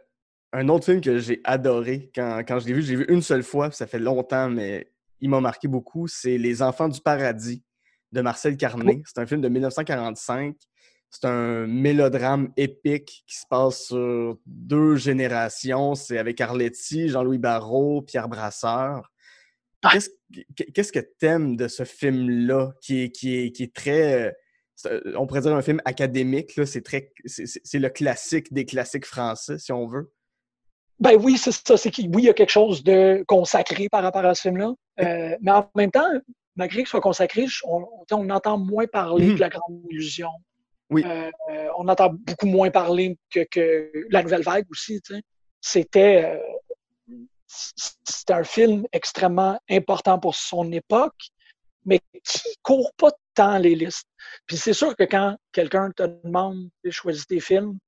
[0.52, 3.22] un autre film que j'ai adoré quand, quand je l'ai vu, je l'ai vu une
[3.22, 7.62] seule fois, ça fait longtemps, mais il m'a marqué beaucoup, c'est Les Enfants du Paradis
[8.12, 9.02] de Marcel Carné.
[9.06, 10.56] C'est un film de 1945.
[11.12, 15.94] C'est un mélodrame épique qui se passe sur deux générations.
[15.96, 19.10] C'est avec Arletty, Jean-Louis Barrault, Pierre Brasseur.
[19.82, 19.90] Ah.
[19.92, 24.34] Qu'est-ce que- qu'est-ce que t'aimes de ce film-là qui est, qui, est, qui est très.
[24.86, 26.52] euh, On pourrait dire un film académique.
[26.64, 30.12] C'est très, c'est le classique des classiques français, si on veut.
[31.00, 31.76] Ben oui, c'est ça.
[31.76, 34.72] C'est qu'il oui, il y a quelque chose de consacré par rapport à ce film-là.
[35.00, 36.08] Euh, mais en même temps,
[36.56, 37.84] malgré qu'il soit consacré, on,
[38.30, 39.34] entend moins parler Mhm.
[39.36, 40.28] que La Grande Illusion.
[40.90, 41.02] Oui.
[41.06, 41.30] Euh,
[41.78, 45.00] on entend beaucoup moins parler que, que La Nouvelle Vague aussi.
[45.62, 46.38] C'était euh,
[47.46, 51.16] c'était un film extrêmement important pour son époque,
[51.84, 54.06] mais qui court pas tant les listes.
[54.46, 57.78] Puis c'est sûr que quand quelqu'un te demande de choisir tes films,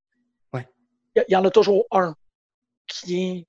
[0.53, 0.67] Ouais.
[1.15, 2.15] il y, y en a toujours un
[2.87, 3.47] qui, est,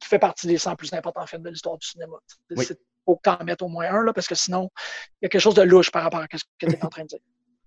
[0.00, 2.16] qui fait partie des 100 plus importants films de l'histoire du cinéma.
[2.50, 2.66] Oui.
[2.68, 4.70] Il faut que tu en mettes au moins un, là, parce que sinon,
[5.20, 6.88] il y a quelque chose de louche par rapport à ce que tu es en
[6.88, 7.18] train de dire.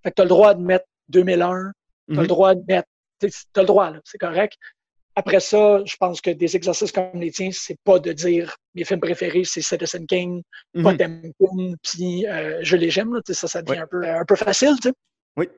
[0.02, 1.72] Fait que tu as le droit de mettre 2001,
[2.08, 2.20] tu as Mhm.
[2.22, 2.88] le droit de mettre.
[3.20, 4.54] Tu as le droit, là, c'est correct.
[5.14, 8.84] Après ça, je pense que des exercices comme les tiens, c'est pas de dire mes
[8.84, 10.42] films préférés, c'est Citizen King,
[10.74, 10.82] Mhm.
[10.84, 14.74] Potemkin, puis euh, Je les là, sais, Ça, ça devient un, peu, un peu facile.
[14.80, 14.94] tu sais.
[15.36, 15.48] Oui.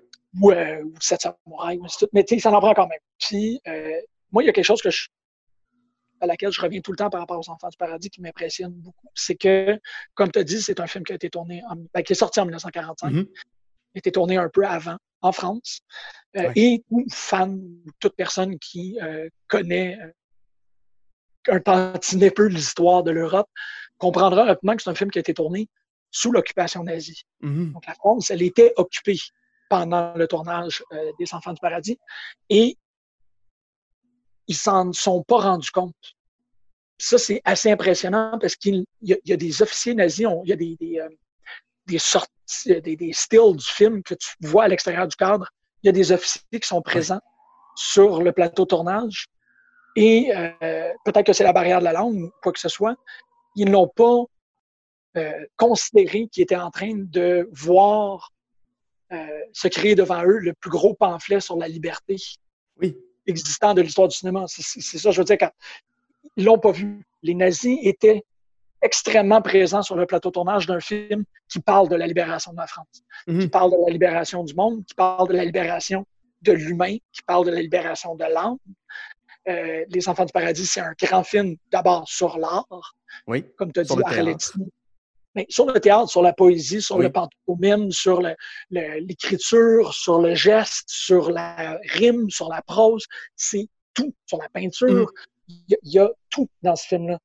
[0.40, 2.10] Ou, euh, ou Sept Samouraïs, ou suite.
[2.12, 2.98] mais tu sais, ça en prend quand même.
[3.20, 3.92] Puis, euh,
[4.32, 5.06] moi, il y a quelque chose que je,
[6.24, 8.72] à laquelle je reviens tout le temps par rapport aux Enfants du Paradis qui m'impressionne
[8.72, 9.08] beaucoup.
[9.14, 9.78] C'est que,
[10.14, 12.16] comme tu as dit, c'est un film qui a été tourné, en- ben, qui est
[12.16, 13.26] sorti en 1945 Mhm.
[13.94, 15.80] a été tourné un peu avant en France.
[16.36, 16.52] Euh, Ouais.
[16.56, 17.54] Et tout fan,
[17.86, 20.10] ou toute personne qui euh, connaît euh,
[21.48, 23.48] un tantinet peu l'histoire de l'Europe
[23.98, 25.68] comprendra rapidement que c'est un film qui a été tourné
[26.10, 27.22] sous l'occupation nazie.
[27.40, 27.72] Mhm.
[27.72, 29.16] Donc la France, elle était occupée
[29.68, 31.98] pendant le tournage euh, des Enfants du Paradis
[32.48, 32.76] et
[34.46, 36.13] ils s'en sont pas rendus compte.
[36.98, 40.42] Ça, c'est assez impressionnant parce qu'il y, a- il y a des officiers nazis, on-
[40.44, 41.08] il y a des, des, euh,
[41.86, 45.48] des sorties, des, des stills du film que tu vois à l'extérieur du cadre.
[45.82, 47.20] Il y a des officiers qui sont présents
[47.76, 49.26] sur le plateau de tournage
[49.96, 52.96] et euh, peut-être que c'est la barrière de la langue ou quoi que ce soit.
[53.56, 54.22] Ils n'ont pas
[55.16, 58.30] euh, considéré qu'ils étaient en train de voir
[59.12, 62.16] euh, se créer devant eux le plus gros pamphlet sur la liberté
[62.80, 62.96] Oui.
[63.26, 64.44] existant de l'histoire du cinéma.
[64.48, 65.50] C'est- ça, je veux dire, quand
[66.36, 67.04] l'ont pas vu.
[67.22, 68.24] Les nazis étaient
[68.82, 72.58] extrêmement présents sur le plateau de tournage d'un film qui parle de la libération de
[72.58, 73.40] la France, Mhm.
[73.40, 76.04] qui parle de la libération du monde, qui parle de la libération
[76.42, 78.58] de l'humain, qui parle de la libération de l'âme.
[79.48, 82.94] Euh, les Enfants du Paradis, c'est un grand film d'abord sur l'art,
[83.26, 83.44] Oui.
[83.56, 84.52] comme tu as dit, Arletty.
[85.34, 87.04] Mais sur le théâtre, sur la poésie, sur Oui.
[87.06, 88.22] le pantomime, sur
[88.70, 95.10] l'écriture, sur le geste, sur la rime, sur la prose, c'est tout, sur la peinture.
[95.16, 97.18] Il y, y a tout dans ce film-là.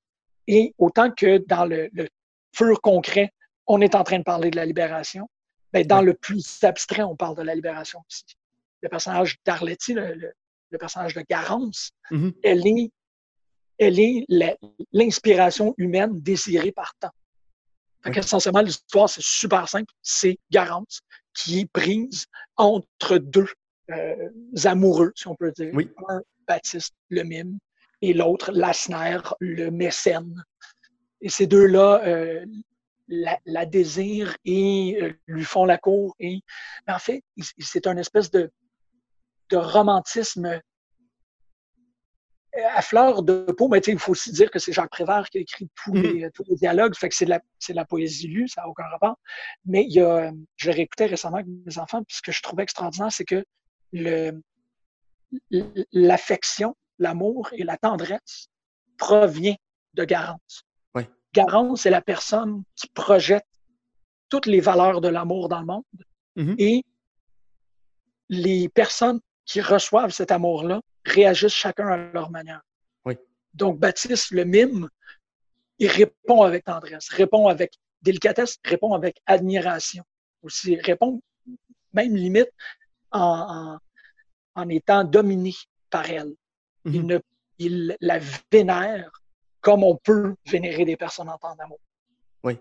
[0.48, 2.08] Et autant que dans le, le
[2.52, 3.32] pur concret,
[3.68, 5.30] on est en train de parler de la libération,
[5.72, 8.24] ben, dans le plus abstrait, on parle de la libération aussi.
[8.82, 10.34] Le personnage d'Arletty, le, le-
[10.72, 12.34] le personnage de Garance, Mhm.
[12.44, 12.92] elle est,
[13.80, 14.26] elle est
[14.92, 17.10] l'inspiration humaine désirée par tant.
[18.04, 18.16] Fait Oui.
[18.16, 19.92] qu'essentiellement, l'histoire, c'est super simple.
[20.02, 21.02] C'est Garance
[21.34, 23.48] qui est prise entre deux
[23.92, 24.30] euh,
[24.66, 25.72] amoureux, si on peut dire.
[25.74, 25.90] Oui.
[26.08, 27.58] Un, Baptiste, le mime,
[28.02, 30.44] et l'autre, Lassner, le mécène.
[31.22, 32.46] Et ces deux-là euh,
[33.08, 36.16] la, la désirent et euh, lui font la cour.
[36.20, 36.42] Et,
[36.88, 37.24] mais en fait,
[37.60, 38.52] c'est un espèce de,
[39.50, 40.62] de romantisme
[42.74, 45.42] à fleur de peau, mais il faut aussi dire que c'est Jacques Prévert qui a
[45.42, 46.02] écrit tous, Mhm.
[46.02, 48.86] les, tous les dialogues, fait que c'est de, de la poésie lue, ça n'a aucun
[48.86, 49.18] rapport.
[49.66, 52.64] Mais il y a, je réécouté récemment avec mes enfants, puis ce que je trouvais
[52.64, 53.46] extraordinaire, c'est que
[55.92, 58.48] l'affection, l'amour et la tendresse
[58.98, 59.56] provient
[59.94, 60.64] de Garance.
[60.94, 61.04] Oui.
[61.34, 63.46] Garance, c'est la personne qui projette
[64.30, 65.84] toutes les valeurs de l'amour dans le monde
[66.36, 66.56] Mhm.
[66.60, 66.84] et
[68.30, 72.62] les personnes qui reçoivent cet amour-là réagissent chacun à leur manière.
[73.06, 73.16] Oui.
[73.54, 74.88] Donc, Baptiste, le mime,
[75.80, 80.04] il répond avec tendresse, répond avec délicatesse, répond avec admiration
[80.44, 81.22] aussi, répond
[81.94, 82.52] même limite
[83.12, 83.80] en,
[84.56, 85.54] en, en étant dominé
[85.90, 86.34] par elle.
[86.92, 87.08] Il, Mhm.
[87.08, 87.20] ne,
[87.58, 88.20] il la
[88.52, 89.12] vénère
[89.62, 91.80] comme on peut vénérer des personnes en temps d'amour.
[92.44, 92.58] Oui.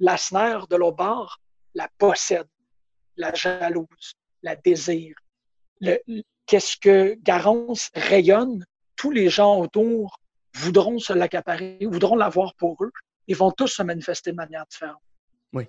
[0.00, 1.38] Lassner, de l'autre bord,
[1.74, 2.48] la possède,
[3.16, 5.16] la jalouse, la désire.
[6.46, 8.64] Qu'est-ce que Garance rayonne,
[8.96, 10.18] tous les gens autour
[10.54, 12.90] voudront se l'accaparer, voudront l'avoir pour eux,
[13.28, 15.02] et vont tous se manifester de manière différente.
[15.52, 15.64] Oui.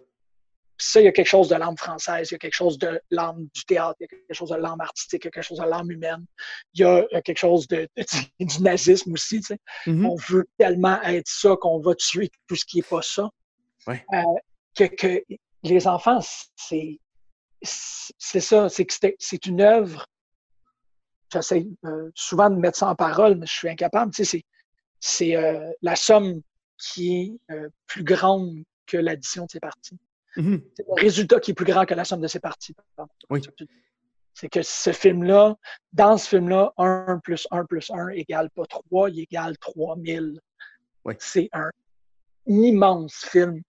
[0.79, 2.77] Puis ça, il y a quelque chose de l'âme française, il y a quelque chose
[2.77, 5.31] de l'âme du théâtre, il y a quelque chose de l'âme artistique, il y a
[5.31, 6.25] quelque chose de l'âme humaine,
[6.73, 7.87] il y a quelque chose de,
[8.39, 9.41] du nazisme aussi.
[9.41, 9.59] Tu sais.
[9.87, 10.05] Mhm.
[10.05, 13.29] On veut tellement être ça qu'on va tuer tout ce qui n'est pas ça.
[13.87, 14.05] Ouais.
[14.13, 14.23] Euh,
[14.75, 15.21] que, que
[15.63, 16.19] les enfants,
[16.55, 16.99] c'est
[17.61, 20.05] c'est ça, c'est que c'est- c'est une œuvre.
[21.33, 24.13] J'essaie euh, souvent de mettre ça en parole, mais je suis incapable.
[24.13, 24.45] Tu sais, c'est
[25.01, 26.41] c'est euh, la somme
[26.77, 29.97] qui est euh, plus grande que l'addition de ses parties.
[30.37, 30.61] Mhm.
[30.75, 32.75] C'est le résultat qui est plus grand que la somme de ses parties.
[33.29, 33.41] Oui.
[34.33, 35.55] C'est que ce film-là,
[35.91, 40.39] dans ce film-là, 1 plus 1 plus 1 égale pas 3, il égale 3000.
[41.05, 41.15] Oui.
[41.19, 41.69] C'est un
[42.45, 43.61] immense film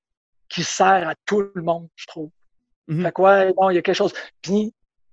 [0.49, 2.31] qui sert à tout le monde, je trouve.
[2.89, 3.03] Mhm.
[3.05, 4.13] Fait que ouais, bon, il y a quelque chose.
[4.43, 4.73] Puis,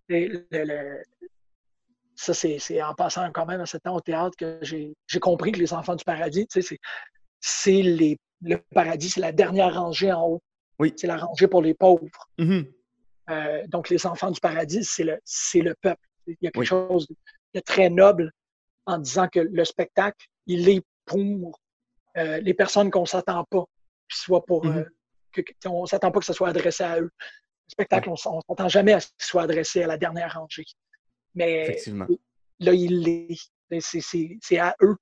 [0.09, 1.03] le- le- le-
[2.15, 5.19] ça, c'est c'est en passant quand même à ce temps au théâtre que j'ai j'ai
[5.19, 6.77] compris que les enfants du paradis, c'est-
[7.39, 10.41] c'est les le paradis, c'est la dernière rangée en haut.
[10.79, 10.93] Oui.
[10.95, 12.07] C'est la rangée pour les pauvres.
[12.37, 12.71] Mhm.
[13.29, 16.01] Euh, donc, les enfants du paradis, c'est le, c'est le peuple.
[16.27, 16.65] Il y a quelque Oui.
[16.65, 17.07] chose
[17.53, 18.31] de très noble
[18.85, 21.59] en disant que le spectacle, il est pour
[22.17, 23.65] euh, les personnes qu'on ne s'attend pas,
[24.09, 24.65] qu'il soit pour.
[24.65, 24.77] Mhm.
[24.77, 24.85] euh,
[25.33, 27.11] que, on ne s'attend pas que ce soit adressé à eux.
[27.11, 30.65] Le spectacle, on ne s'attend jamais à ce qu'il soit adressé à la dernière rangée.
[31.35, 32.07] Mais Effectivement.
[32.59, 33.37] là, il l'est.
[33.81, 34.95] C'est- C'est c'est à eux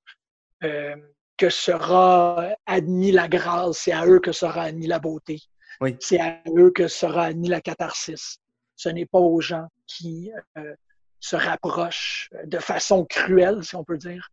[0.63, 0.95] euh,
[1.37, 5.39] que sera admis la grâce, c'est à eux que sera admis la beauté.
[5.81, 5.95] Oui.
[5.99, 8.37] C'est à eux que sera admis la catharsis.
[8.75, 10.75] Ce n'est pas aux gens qui euh,
[11.19, 14.29] se rapprochent de façon cruelle, si on peut dire,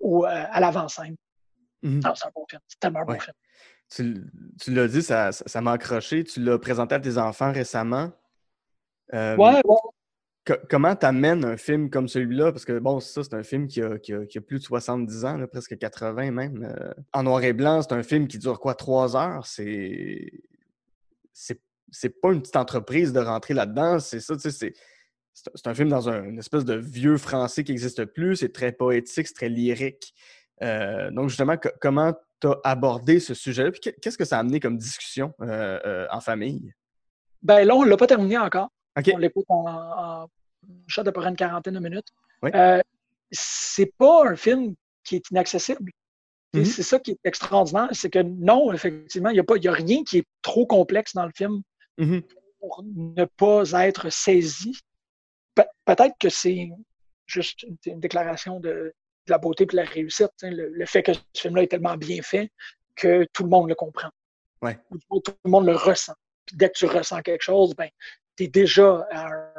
[0.00, 1.16] ou euh, à l'avant-scène.
[1.82, 2.00] Mhm.
[2.04, 2.60] Non, c'est un bon film.
[2.68, 3.34] C'est tellement un bon film.
[4.60, 5.30] Tu, l'as dit, ça
[5.60, 6.24] m'a accroché.
[6.24, 8.10] Tu l'as présenté à tes enfants récemment.
[9.14, 9.76] Euh, Ouais, ouais.
[10.44, 12.50] co- comment tu amènes un film comme celui-là?
[12.50, 14.64] Parce que, bon, ça, c'est un film qui a, qui a- qui a plus de
[14.64, 16.64] 70 ans, là, presque 80 même.
[16.64, 19.46] euh, en noir et blanc, c'est un film qui dure quoi, trois heures?
[19.46, 20.32] C'est.
[21.38, 21.60] C'est
[21.92, 23.98] c'est pas une petite entreprise de rentrer là-dedans.
[24.00, 24.72] C'est ça, tu sais, c'est.
[25.66, 28.36] Un film dans un, une espèce de vieux français qui n'existe plus.
[28.36, 30.14] C'est très poétique, c'est très lyrique.
[30.62, 33.70] Euh, donc, justement, co- comment tu as abordé ce sujet-là?
[33.70, 36.72] Puis que- qu'est-ce que ça a amené comme discussion euh, euh, en famille?
[37.42, 38.70] Ben là, on ne l'a pas terminé encore.
[38.96, 40.28] On l'écoute en, en
[41.04, 42.08] peu près une quarantaine de minutes.
[42.42, 42.50] Oui.
[43.30, 45.92] C'est pas un film qui est inaccessible.
[46.56, 46.64] Et Mhm.
[46.64, 50.18] C'est ça qui est extraordinaire, c'est que non, effectivement, il n'y a, a rien qui
[50.18, 51.62] est trop complexe dans le film
[51.98, 52.22] Mhm.
[52.60, 54.78] pour ne pas être saisi.
[55.54, 56.68] Pe- Peut-être que c'est
[57.26, 58.92] juste une, une déclaration de, de
[59.30, 60.30] la beauté et de la réussite.
[60.42, 62.50] Le, le fait que ce film-là est tellement bien fait
[62.94, 64.10] que tout le monde le comprend.
[64.62, 64.78] Ouais.
[65.10, 66.14] Tout le monde le ressent.
[66.46, 67.88] Puis dès que tu ressens quelque chose, ben,
[68.36, 69.52] tu es déjà à un,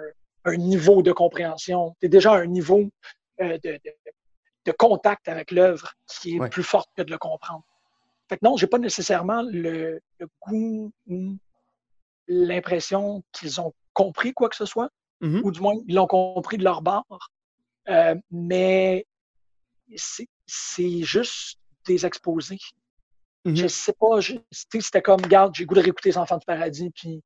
[0.46, 2.90] un niveau de compréhension, tu es déjà à un niveau
[3.42, 3.94] euh, de, de-
[4.68, 6.50] de contact avec l'œuvre qui est Ouais.
[6.50, 7.64] plus forte que de le comprendre.
[8.30, 11.38] Fait que non, j'ai pas nécessairement le, le goût ou
[12.28, 14.90] l'impression qu'ils ont compris quoi que ce soit,
[15.22, 15.42] Mhm.
[15.44, 17.30] ou du moins ils l'ont compris de leur bord.
[17.90, 19.08] Euh, mais
[19.96, 20.28] c'est
[21.04, 22.60] juste des exposés.
[23.46, 23.56] Mhm.
[23.56, 24.20] Je sais pas,
[24.52, 27.24] c'était comme, garde, j'ai le goût de réécouter Les Enfants du Paradis, puis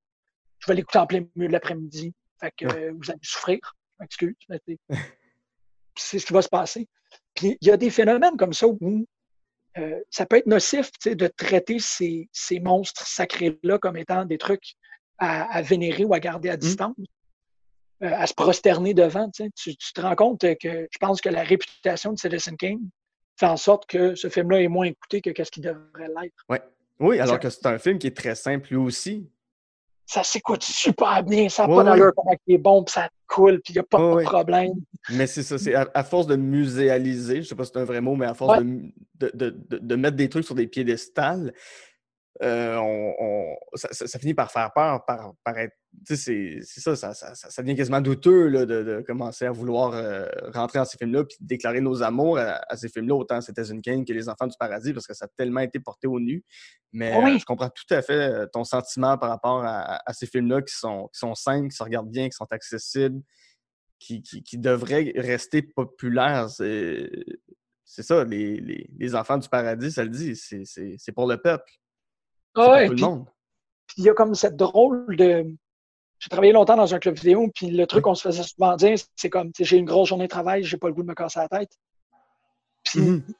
[0.60, 2.13] je vais l'écouter en plein milieu de l'après-midi.
[2.39, 2.84] Fait que Ouais.
[2.86, 3.58] euh, vous allez souffrir.
[3.63, 4.60] Je m'excuse, mais
[5.95, 6.88] c'est- ce qui va se passer.
[7.36, 9.06] Puis il y a des phénomènes comme ça où
[9.77, 14.73] euh, ça peut être nocif de traiter ces, ces monstres sacrés-là comme étant des trucs
[15.17, 16.95] à, à vénérer ou à garder à distance,
[18.04, 19.30] euh, à se prosterner devant.
[19.30, 22.80] tu te rends compte que je pense que la réputation de Citizen Kane
[23.39, 26.36] fait en sorte que ce film-là est moins écouté que ce qu'il devrait l'être.
[26.49, 26.62] Ouais.
[26.99, 29.27] Oui, alors Ça- que c'est un film qui est très simple lui aussi.
[30.06, 31.97] Ça s'écoute super bien, ça n'a Ouais, pas ouais.
[31.97, 34.73] d'allure comment il est bon, puis ça coule, puis il n'y a pas de problème.
[35.09, 37.85] Mais c'est ça, c'est à, à force de muséaliser, je sais pas si c'est un
[37.85, 38.59] vrai mot, mais à force Ouais.
[38.59, 41.53] de, mu- de, de- de- de mettre des trucs sur des piédestals,
[42.41, 45.73] euh, on, on- ça, ça- ça finit par faire peur, par, par être.
[46.05, 46.15] C'est
[46.61, 49.93] c'est ça ça, ça, ça- ça devient quasiment douteux là, de, de commencer à vouloir
[49.93, 53.65] euh, rentrer dans ces films-là puis déclarer nos amours à, à ces films-là, autant C'était
[53.69, 56.19] une Kane que Les Enfants du Paradis, parce que ça a tellement été porté au
[56.19, 56.43] nu.
[56.93, 57.35] Mais oui.
[57.35, 60.73] euh, je comprends tout à fait ton sentiment par rapport à, à ces films-là qui
[60.75, 63.21] sont, qui sont simples, qui se regardent bien, qui sont accessibles,
[63.99, 66.49] qui, qui, qui devraient rester populaires.
[66.49, 67.09] C'est
[67.83, 71.27] c'est ça, les, les, les enfants du paradis, ça le dit, c'est- c'est c'est pour
[71.27, 71.69] le peuple.
[72.55, 73.25] Ah ouais, tout le puis- monde.
[73.87, 75.45] Puis il y a comme cette drôle de.
[76.19, 78.95] J'ai travaillé longtemps dans un club vidéo, puis le truc qu'on se faisait souvent dire,
[79.15, 81.39] c'est comme, j'ai une grosse journée de travail, j'ai pas le goût de me casser
[81.39, 81.71] la tête.
[82.83, 83.33] Puis Mhm.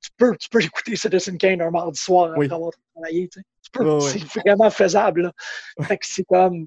[0.00, 2.52] tu peux, tu peux écouter Citizen Kane un mardi soir après Oui.
[2.52, 3.46] avoir travaillé, tu sais.
[3.64, 4.00] Tu peux, ouais.
[4.00, 5.22] c'est vraiment faisable.
[5.22, 5.32] là.
[5.84, 6.66] Fait que c'est comme,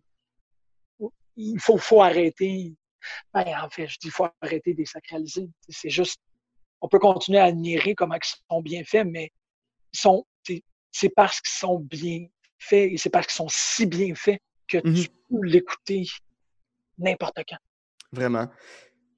[1.38, 2.76] il faut, faut arrêter.
[3.34, 5.50] Ben, en fait, je dis, il faut arrêter de les sacraliser.
[5.70, 6.20] C'est juste,
[6.82, 9.32] on peut continuer à admirer comment ils sont bien faits, mais
[9.94, 10.26] ils sont,
[10.92, 12.28] c'est- parce qu'ils sont bien
[12.60, 14.94] faits et c'est parce qu'ils sont si bien faits que Mhm.
[14.96, 16.06] tu peux l'écouter
[16.98, 17.58] n'importe quand.
[18.12, 18.48] Vraiment.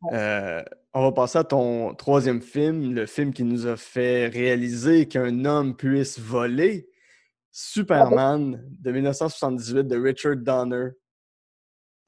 [0.01, 0.13] Ouais.
[0.17, 5.07] Euh, on va passer à ton troisième film, le film qui nous a fait réaliser
[5.07, 6.87] qu'un homme puisse voler.
[7.51, 10.89] Superman de 1978 de Richard Donner.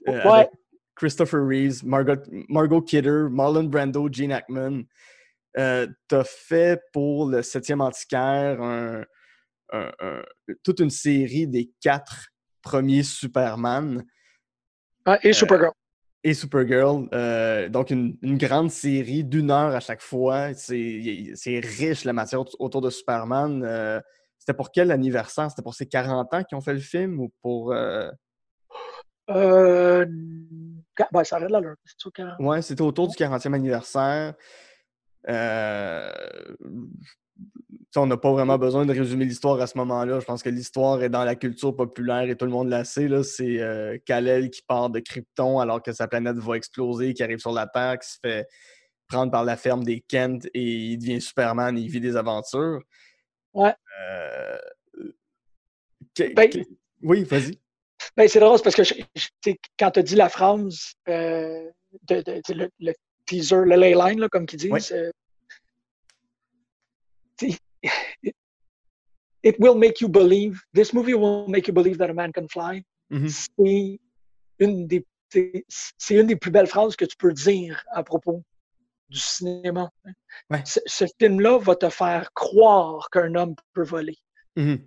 [0.07, 0.31] euh, Ouais.
[0.39, 0.49] avec
[0.95, 2.15] Christopher Reeves, Margot,
[2.49, 4.83] Margot Kidder, Marlon Brando, Gene Hackman.
[5.57, 9.03] Euh, T'as fait pour le septième antiquaire un-
[9.71, 10.23] un- un-
[10.63, 12.29] toute une série des quatre
[12.61, 14.03] premiers Superman
[15.07, 15.71] Ouais, et Supergirl.
[16.23, 17.07] et Supergirl.
[17.13, 20.53] euh, donc, une, une grande série d'une heure à chaque fois.
[20.53, 23.63] C'est riche la matière aut- autour de Superman.
[23.63, 23.99] Euh,
[24.37, 25.49] C'était pour quel anniversaire?
[25.51, 27.73] C'était pour ses 40 ans qu'ils ont fait le film ou pour.
[27.73, 28.09] euh,
[29.29, 30.05] Euh,
[31.13, 31.61] ben, ça arrête là,
[31.97, 34.33] sûr que- Ouais, c'était autour du 40e anniversaire.
[35.29, 36.11] Euh,
[37.97, 40.19] On n'a pas vraiment besoin de résumer l'histoire à ce moment-là.
[40.21, 43.09] Je pense que l'histoire est dans la culture populaire et tout le monde la sait.
[43.23, 47.39] C'est euh, Kal-El qui part de Krypton alors que sa planète va exploser, qui arrive
[47.39, 48.47] sur la Terre, qui se fait
[49.09, 52.81] prendre par la ferme des Kent et il devient Superman et il vit des aventures.
[53.53, 53.73] Ouais.
[54.09, 54.57] Euh,
[56.15, 56.59] que- Ben, que-
[57.03, 57.59] Oui, vas-y.
[58.15, 61.69] Ben, c'est drôle, parce que je- je- quand tu as dit la phrase, euh,
[62.07, 62.23] de,
[62.53, 62.93] le, le
[63.25, 64.79] teaser, le ley line, là, comme qu'ils disent, Ouais.
[69.43, 72.47] it, will make you believe, this movie will make you believe that a man can
[72.47, 72.83] fly.
[73.11, 73.27] Mhm.
[73.29, 73.99] C'est
[74.59, 75.65] une des c'est
[75.97, 78.43] c'est une des plus belles phrases que tu peux dire à propos
[79.09, 79.89] du cinéma.
[80.05, 80.11] hein.
[80.49, 80.63] Ouais.
[80.65, 84.17] Ce, ce film-là va te faire croire qu'un homme peut voler.
[84.55, 84.79] Mhm.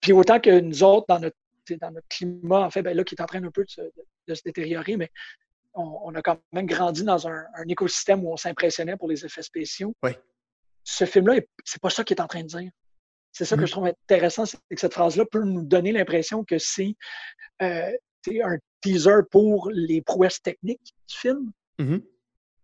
[0.00, 1.36] Puis autant que nous autres, dans notre,
[1.80, 4.06] dans climat, en fait, ben là, qui est en train un peu de se, de-
[4.28, 5.10] de se détériorer, mais
[5.74, 9.24] on, on a quand même grandi dans un, un écosystème où on s'impressionnait pour les
[9.24, 9.94] effets spéciaux.
[10.92, 12.70] Ce film-là, est- c'est pas ça qu'il est en train de dire.
[13.32, 16.58] C'est ça que je trouve intéressant, c'est que cette phrase-là peut nous donner l'impression que
[16.58, 16.96] c'est
[17.62, 17.92] euh,
[18.42, 22.02] un teaser pour les prouesses techniques du film, Mhm.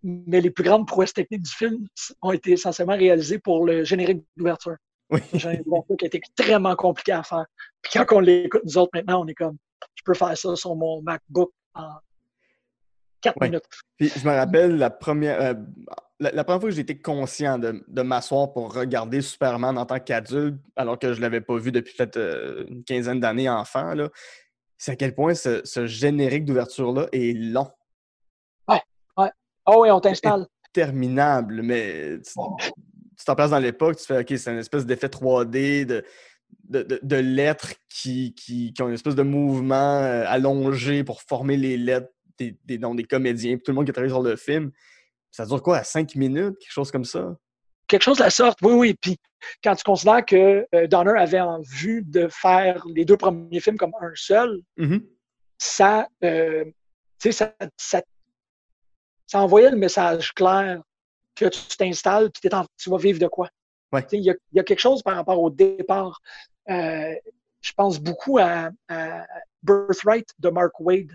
[0.02, 1.86] mais les plus grandes prouesses techniques du film
[2.20, 4.76] ont été essentiellement réalisées pour le générique d'ouverture.
[5.10, 5.20] Oui.
[5.32, 7.46] Le générique d'ouverture qui a été extrêmement compliqué à faire.
[7.82, 9.56] Puis quand on l'écoute, nous autres, maintenant, on est comme,
[9.94, 11.94] je peux faire ça sur mon MacBook en
[13.20, 13.48] 4 Ouais.
[13.48, 13.64] minutes.
[13.98, 15.54] Puis je me rappelle la première, euh,
[16.20, 19.84] la, la première fois que j'ai été conscient de, de m'asseoir pour regarder Superman en
[19.86, 23.48] tant qu'adulte, alors que je ne l'avais pas vu depuis peut-être euh, une quinzaine d'années
[23.50, 23.92] enfant,
[24.78, 27.68] c'est à quel point ce, ce générique d'ouverture-là est long,
[29.68, 30.46] Ah oui, on t'installe.
[30.72, 35.84] terminable, mais tu t'en places dans l'époque, tu fais OK, c'est une espèce d'effet 3D
[35.86, 36.04] de,
[36.68, 41.20] de, de- de lettres qui, qui, qui ont une espèce de mouvement euh, allongé pour
[41.22, 44.22] former les lettres des, des noms des comédiens, tout le monde qui a travaillé sur
[44.22, 44.70] le film.
[45.36, 47.36] Ça dure quoi, à 5 minutes, quelque chose comme ça?
[47.88, 48.94] Quelque chose de la sorte, oui, oui.
[49.00, 49.16] Puis
[49.62, 53.76] quand tu considères que euh, Donner avait en vue de faire les deux premiers films
[53.76, 55.06] comme un seul, Mhm.
[55.58, 56.64] ça, euh,
[57.18, 58.02] ça, ça,
[59.26, 60.80] ça envoyait le message clair
[61.34, 63.48] que tu t'installes en- tu vas vivre de quoi.
[63.92, 64.04] Ouais.
[64.12, 66.20] Il y, a, il y a quelque chose par rapport au départ.
[66.70, 67.14] Euh,
[67.60, 69.26] je pense beaucoup à, à
[69.62, 71.12] Birthright de Mark Wade,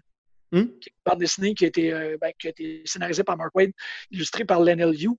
[0.53, 0.65] Hmm?
[0.81, 3.37] qui est une bande dessinée qui a été, euh, ben, qui a été scénarisée par
[3.37, 3.71] Mark Wade,
[4.09, 5.11] illustrée par Len Liu,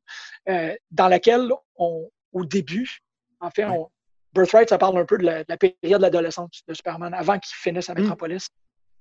[0.50, 2.98] euh, dans laquelle, on, au début,
[3.40, 3.88] en fait, on-
[4.34, 7.38] Birthright, ça parle un peu de la, de la période de l'adolescence de Superman, avant
[7.38, 8.00] qu'il finisse à Hmm.
[8.00, 8.48] Metropolis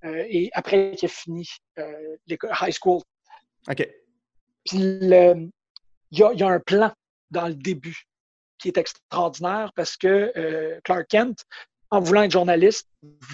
[0.04, 1.46] euh, et après qu'il ait fini
[1.78, 3.00] high school.
[3.70, 3.88] OK.
[4.66, 5.34] Puis il y, a,
[6.32, 6.92] il y a un plan
[7.30, 8.04] dans le début
[8.58, 11.44] qui est extraordinaire parce que Clark Kent,
[11.92, 12.88] en voulant être journaliste,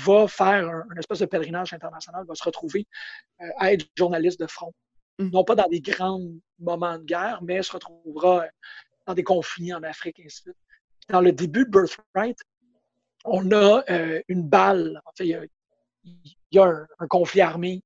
[0.05, 2.89] va faire un, espèce de pèlerinage international, va se retrouver
[3.41, 4.75] euh, à être journaliste de front.
[5.21, 5.31] Mm.
[5.31, 6.21] Non pas dans des grands
[6.59, 8.47] moments de guerre, mais se retrouvera
[9.07, 10.57] dans des conflits en Afrique et ainsi de suite.
[11.09, 12.37] Dans le début de Birthright,
[13.25, 15.01] on a euh, une balle.
[15.07, 15.45] En fait, il y a,
[16.03, 17.81] il y a un, un conflit armé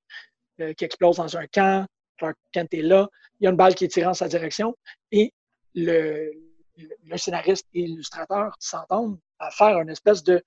[0.62, 1.87] euh, qui explose dans un camp.
[2.16, 3.11] Clark Kent est là.
[3.41, 4.75] Il y a une balle qui est tirée en sa direction.
[5.11, 5.35] Et
[5.75, 6.33] le,
[6.79, 10.43] le, le scénariste et l'illustrateur s'entendent à faire une espèce de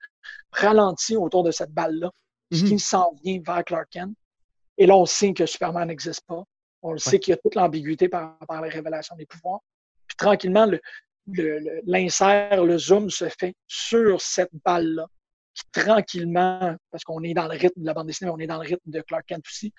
[0.52, 2.10] ralenti autour de cette balle-là,
[2.50, 2.64] Mhm.
[2.68, 4.14] qui s'en vient vers Clark Kent.
[4.78, 6.44] Et là, on sait que Superman n'existe pas.
[6.82, 9.60] On le sait qu'il y a toute l'ambiguïté par rapport à la révélation des pouvoirs.
[10.06, 10.80] Puis tranquillement, le-
[11.28, 15.06] le- le- l'insert, le, zoom se fait sur cette balle-là.
[15.54, 18.62] Qui tranquillement, parce qu'on est dans le rythme de la bande dessinée, on est dans
[18.62, 19.72] le rythme de Clark Kent aussi,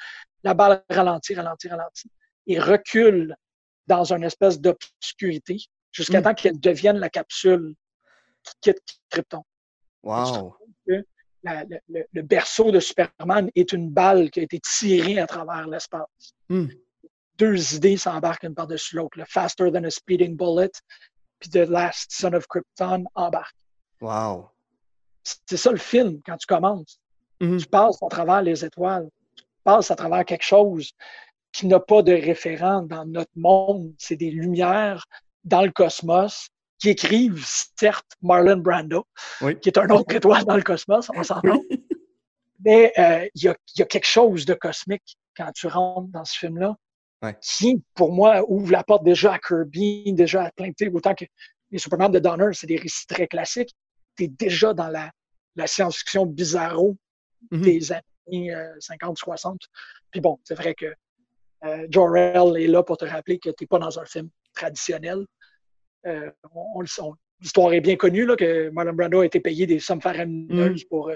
[0.43, 2.09] la balle ralentit, ralentit, ralentit,
[2.47, 3.36] et recule
[3.86, 5.57] dans une espèce d'obscurité
[5.91, 6.24] jusqu'à Mm.
[6.24, 7.76] temps qu'elle devienne la capsule
[8.62, 9.43] qui quitte Krypton.
[10.04, 10.56] Wow.
[11.43, 16.34] La- le, berceau de Superman est une balle qui a été tirée à travers l'espace.
[16.50, 16.68] Hmm.
[17.38, 19.18] Deux idées s'embarquent une par-dessus l'autre.
[19.18, 20.72] Le faster than a speeding bullet,
[21.39, 23.56] puis The Last Son of Krypton embarque.
[24.02, 24.50] Wow.
[25.24, 27.00] C'est ça le film quand tu commences.
[27.39, 27.60] Mhm.
[27.60, 29.10] Tu passes à travers les étoiles.
[29.36, 30.91] Tu passes à travers quelque chose
[31.52, 33.93] qui n'a pas de référent dans notre monde.
[33.98, 35.06] C'est des lumières
[35.43, 36.50] dans le cosmos
[36.80, 39.06] qui écrivent, certes, Marlon Brando,
[39.42, 39.60] Oui.
[39.60, 41.58] qui est un autre étoile dans le cosmos, on s'entend.
[41.70, 41.86] Oui.
[42.64, 46.10] Mais euh, il y, a, il y a quelque chose de cosmique quand tu rentres
[46.10, 46.76] dans ce film-là,
[47.24, 47.36] Ouais.
[47.42, 51.26] qui, pour moi, ouvre la porte déjà à Kirby, déjà à plein de autant que
[51.72, 53.74] les Superman de Donner, c'est des récits très classiques.
[54.16, 55.12] Tu es déjà dans la,
[55.56, 56.96] la science-fiction bizarro
[57.52, 57.62] Mhm.
[57.62, 59.58] des années 50-60.
[60.12, 60.94] Puis bon, c'est vrai que
[61.66, 65.26] euh, Jor-El est là pour te rappeler que tu n'es pas dans un film traditionnel.
[66.08, 69.26] Euh, on, on le sait, on- L'histoire est bien connue, là, que Marlon Brando a
[69.28, 71.16] été payé des sommes faramineuses pour euh,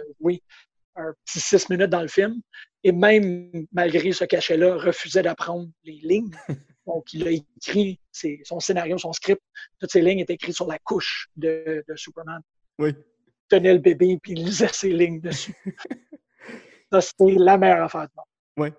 [0.95, 2.39] un petit six minutes dans le film.
[2.83, 6.29] Et même malgré ce cachet-là, refusait d'apprendre les lignes.
[6.85, 9.41] Donc, il a écrit ses- son scénario, son script.
[9.79, 12.41] Toutes ces lignes étaient écrites sur la couche de, de Superman.
[12.77, 12.89] Oui.
[12.89, 15.55] Il tenait le bébé puis il lisait ses lignes dessus.
[16.91, 18.25] Ça, c'était la meilleure affaire du monde.
[18.57, 18.69] Oui.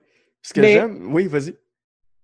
[0.42, 1.12] Ce que j'aime.
[1.12, 1.56] Oui, vas-y.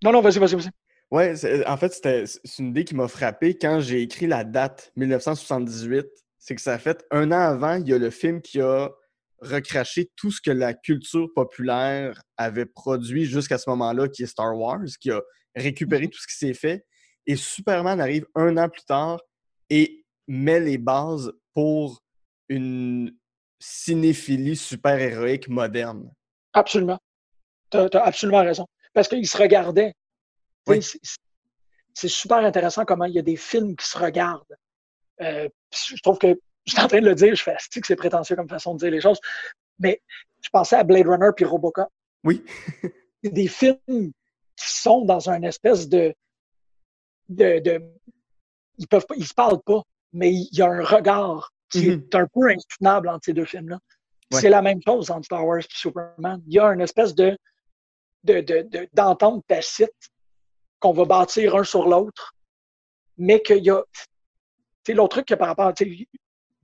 [0.03, 0.69] Non, non, vas-y, vas-y, vas-y.
[1.11, 4.91] C'est- en fait, c'était c'est une idée qui m'a frappé quand j'ai écrit la date
[4.95, 6.05] 1978.
[6.37, 8.89] C'est que ça a fait un an avant, il y a le film qui a
[9.41, 14.55] recraché tout ce que la culture populaire avait produit jusqu'à ce moment-là, qui est Star
[14.57, 15.21] Wars, qui a
[15.55, 16.85] récupéré tout ce qui s'est fait.
[17.25, 19.19] Et Superman arrive un an plus tard
[19.69, 22.01] et met les bases pour
[22.49, 23.11] une
[23.59, 26.11] cinéphilie super-héroïque moderne.
[26.53, 26.99] Absolument.
[27.71, 28.65] Tu as, absolument raison.
[28.93, 29.93] Parce qu'ils se regardaient.
[30.69, 30.81] Oui.
[31.93, 34.55] c'est- super intéressant comment il y a des films qui se regardent.
[35.21, 36.27] Euh, je trouve que,
[36.65, 38.79] je suis en train de le dire, je fais que c'est prétentieux comme façon de
[38.79, 39.19] dire les choses,
[39.79, 40.01] mais
[40.41, 41.89] je pensais à Blade Runner puis Robocop.
[42.23, 42.43] Oui.
[43.23, 43.77] Des films
[44.55, 46.13] qui sont dans un espèce de.
[47.27, 47.81] de, de
[48.77, 49.81] ils peuvent pas, ils se parlent pas,
[50.13, 51.91] mais il y a un regard qui Mhm.
[51.91, 53.77] est un peu insoutenable entre ces deux films-là.
[54.31, 54.39] Ouais.
[54.39, 56.41] C'est la même chose entre Star Wars et Superman.
[56.47, 57.37] Il y a une espèce de
[58.23, 59.91] de- de- de- d'entente tacite
[60.79, 62.33] qu'on va bâtir un sur l'autre,
[63.17, 63.83] mais qu'il y a.
[63.93, 64.01] Tu
[64.87, 65.71] sais, l'autre truc que par rapport.
[65.77, 66.07] sais,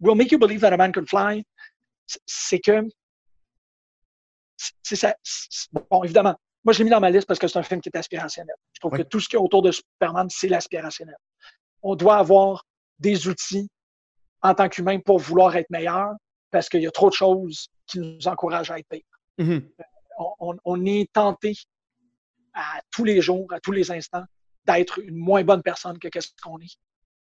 [0.02, 1.44] Will make you believe that a man can fly,
[2.26, 2.82] c'est- que.
[4.84, 5.16] c'est ça.
[5.90, 7.90] Bon, évidemment, moi je l'ai mis dans ma liste parce que c'est un film qui
[7.90, 8.56] est aspirationnel.
[8.74, 11.16] Je trouve que tout ce qu'il y a autour de Superman, c'est l'aspirationnel.
[11.82, 12.66] On doit avoir
[13.00, 13.70] des outils
[14.42, 16.14] en tant qu'humain pour vouloir être meilleur
[16.52, 19.02] parce qu'il y a trop de choses qui nous encouragent à être pire
[19.38, 19.70] Mhm.
[20.18, 21.54] on, on- on est tenté
[22.56, 24.24] à tous les jours, à tous les instants,
[24.66, 26.78] d'être une moins bonne personne que qu'est-ce qu'on est.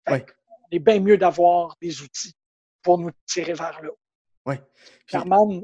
[0.09, 2.35] On est bien mieux d'avoir des outils
[2.83, 3.99] pour nous tirer vers le haut.
[4.47, 4.59] Puis-
[5.07, 5.63] Superman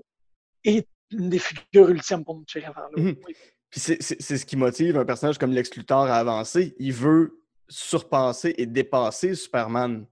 [0.64, 3.02] est une des figures ultimes pour nous tirer vers le haut.
[3.02, 3.16] Mhm.
[3.26, 3.36] Oui.
[3.70, 6.74] Puis c'est ce qui motive un personnage comme Lex Luthor à avancer.
[6.78, 10.06] Il veut surpasser et dépasser Superman.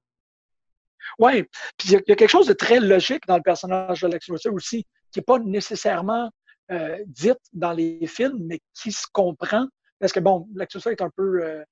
[1.18, 1.42] Oui,
[1.76, 4.54] puis il y, a quelque chose de très logique dans le personnage de Lex Luthor
[4.54, 6.30] aussi, qui n'est pas nécessairement
[6.70, 9.66] euh, dit dans les films, mais qui se comprend.
[9.98, 11.64] Parce que, bon, Luthor est un peu euh,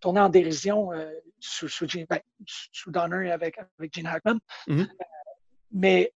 [0.00, 1.10] tourné en dérision euh,
[1.40, 4.38] sous, sous, ben, sous, Donner avec, avec Gene Hackman.
[4.68, 4.88] Mm-hmm.
[5.72, 6.12] mais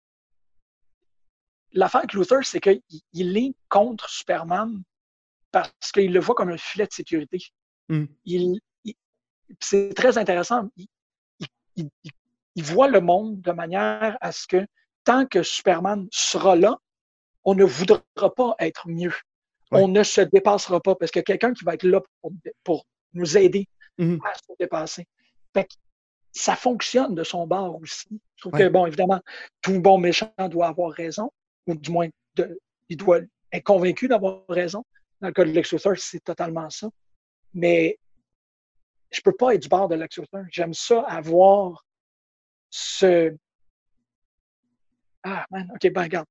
[1.72, 4.82] l'affaire avec Luthor, c'est qu'il est contre Superman
[5.50, 7.38] parce qu'il le voit comme un filet de sécurité.
[7.88, 8.04] Mm.
[8.24, 8.60] Il,
[9.60, 10.68] c'est très intéressant.
[10.76, 11.88] Il,
[12.54, 14.66] il, voit le monde de manière à ce que
[15.04, 16.78] tant que Superman sera là,
[17.44, 18.02] on ne voudra
[18.36, 19.14] pas être mieux.
[19.70, 22.00] On ne se dépassera pas parce que quelqu'un qui va être là
[22.62, 23.68] pour, nous aider
[23.98, 24.20] mm-hmm.
[24.26, 25.06] à se dépasser.
[26.32, 28.08] ça fonctionne de son bord aussi.
[28.36, 29.20] Je trouve que, bon, évidemment,
[29.60, 31.30] tout bon méchant doit avoir raison,
[31.66, 33.20] ou du moins, de, il doit
[33.52, 34.84] être convaincu d'avoir raison.
[35.20, 36.90] Dans le cas de Lex Luthor, c'est totalement ça.
[37.54, 37.98] Mais
[39.10, 40.44] je peux pas être du bord de Lex Luthor.
[40.50, 41.84] J'aime ça avoir
[42.70, 43.36] ce.
[45.22, 46.26] Ah, man, ok, ben, regarde.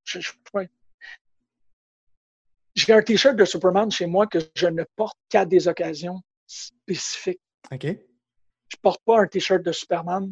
[2.85, 7.41] J'ai un t-shirt de Superman chez moi que je ne porte qu'à des occasions spécifiques.
[7.71, 7.85] OK.
[7.85, 10.31] Je porte pas un t-shirt de Superman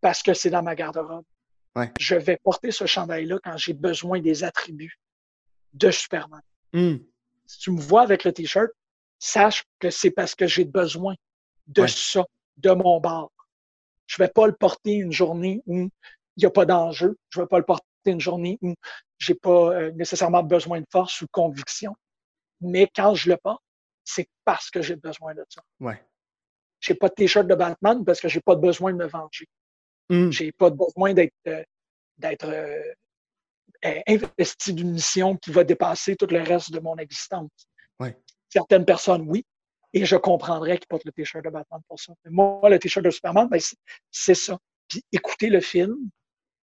[0.00, 1.24] parce que c'est dans ma garde-robe.
[1.76, 1.92] Ouais.
[2.00, 4.98] Je vais porter ce chandail-là quand j'ai besoin des attributs
[5.74, 6.40] de Superman.
[6.72, 6.96] Hmm.
[7.44, 8.70] Si tu me vois avec le t-shirt,
[9.18, 11.16] sache que c'est parce que j'ai besoin
[11.66, 12.24] de ça,
[12.56, 13.30] de mon bar.
[14.06, 15.90] Je ne vais pas le porter une journée où il
[16.38, 17.18] n'y a pas d'enjeu.
[17.28, 18.74] Je ne vais pas le porter une journée où
[19.18, 21.94] j'ai pas euh, nécessairement besoin de force ou de conviction.
[22.60, 23.62] Mais quand je le porte,
[24.04, 25.62] c'est parce que j'ai besoin de ça.
[25.80, 26.02] Ouais.
[26.80, 29.46] J'ai pas de t-shirt de Batman parce que j'ai pas besoin de me venger.
[30.08, 30.30] Hmm.
[30.30, 31.62] J'ai pas besoin d'être euh,
[32.16, 37.50] d'être euh, investi d'une mission qui va dépasser tout le reste de mon existence.
[38.00, 38.16] Ouais.
[38.48, 39.44] Certaines personnes, oui,
[39.92, 42.12] et je comprendrais qu'ils portent le t-shirt de Batman pour ça.
[42.24, 43.60] Mais moi, le t-shirt de Superman, ben,
[44.10, 44.58] c'est ça.
[44.88, 45.96] Puis écouter le film,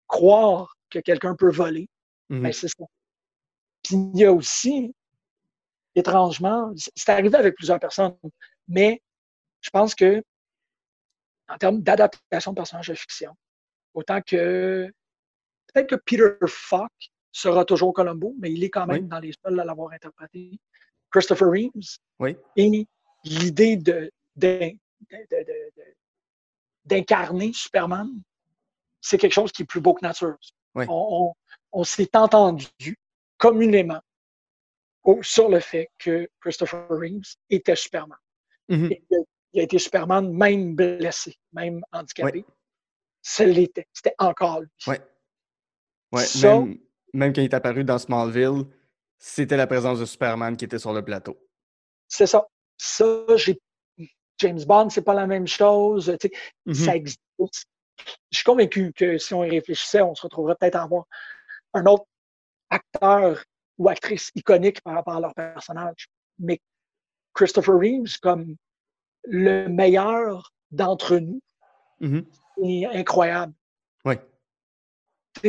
[0.07, 1.87] croire que quelqu'un peut voler,
[2.29, 2.53] ben, mhm.
[2.53, 2.85] c'est ça.
[3.83, 4.93] Puis il y a aussi,
[5.93, 8.15] étrangement, c'est arrivé avec plusieurs personnes,
[8.67, 9.01] mais
[9.61, 10.23] je pense que
[11.47, 13.35] en termes d'adaptation de personnages de fiction,
[13.93, 14.91] autant que
[15.67, 16.91] peut-être que Peter Falk
[17.31, 20.59] sera toujours Columbo, mais il est quand même dans les seuls à l'avoir interprété.
[21.11, 21.99] Christopher Reeves.
[22.19, 22.35] Oui.
[22.55, 22.87] Et
[23.23, 24.11] l'idée de,
[26.85, 28.09] d'incarner Superman,
[29.01, 30.37] c'est quelque chose qui est plus beau que nature.
[30.75, 32.97] On, s'est entendu
[33.37, 34.01] communément
[35.21, 38.17] sur le fait que Christopher Reeves était Superman.
[38.69, 39.01] Mm-hmm.
[39.53, 42.45] il, a, été Superman même blessé, même handicapé.
[43.21, 43.87] Ça l'était.
[43.93, 44.69] C'était encore lui.
[44.87, 45.01] Ouais.
[46.11, 46.77] Ouais, même,
[47.13, 48.65] même, quand il est apparu dans Smallville,
[49.17, 51.37] c'était la présence de Superman qui était sur le plateau.
[52.07, 52.47] C'est ça.
[52.77, 53.59] Ça, j'ai.
[54.37, 56.05] James Bond, c'est pas la même chose.
[56.05, 56.27] Ça
[56.67, 56.95] mm-hmm.
[56.95, 57.21] existe.
[58.31, 61.05] Je suis convaincu que si on y réfléchissait, on se retrouverait peut-être à avoir
[61.73, 62.05] un autre
[62.69, 63.43] acteur
[63.77, 66.09] ou actrice iconique par rapport à leur personnage.
[66.39, 66.59] Mais
[67.33, 68.55] Christopher Reeves, comme
[69.23, 71.41] le meilleur d'entre nous,
[72.01, 72.25] mm-hmm.
[72.63, 73.53] est incroyable.
[74.05, 74.15] Oui.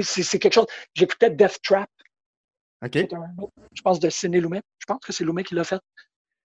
[0.02, 0.66] C'est quelque chose.
[0.94, 1.90] J'écoutais Death Trap.
[2.84, 2.94] OK.
[2.94, 4.62] je pense de Ciné Lumet.
[4.78, 5.80] Je pense que c'est Lumet qui l'a fait.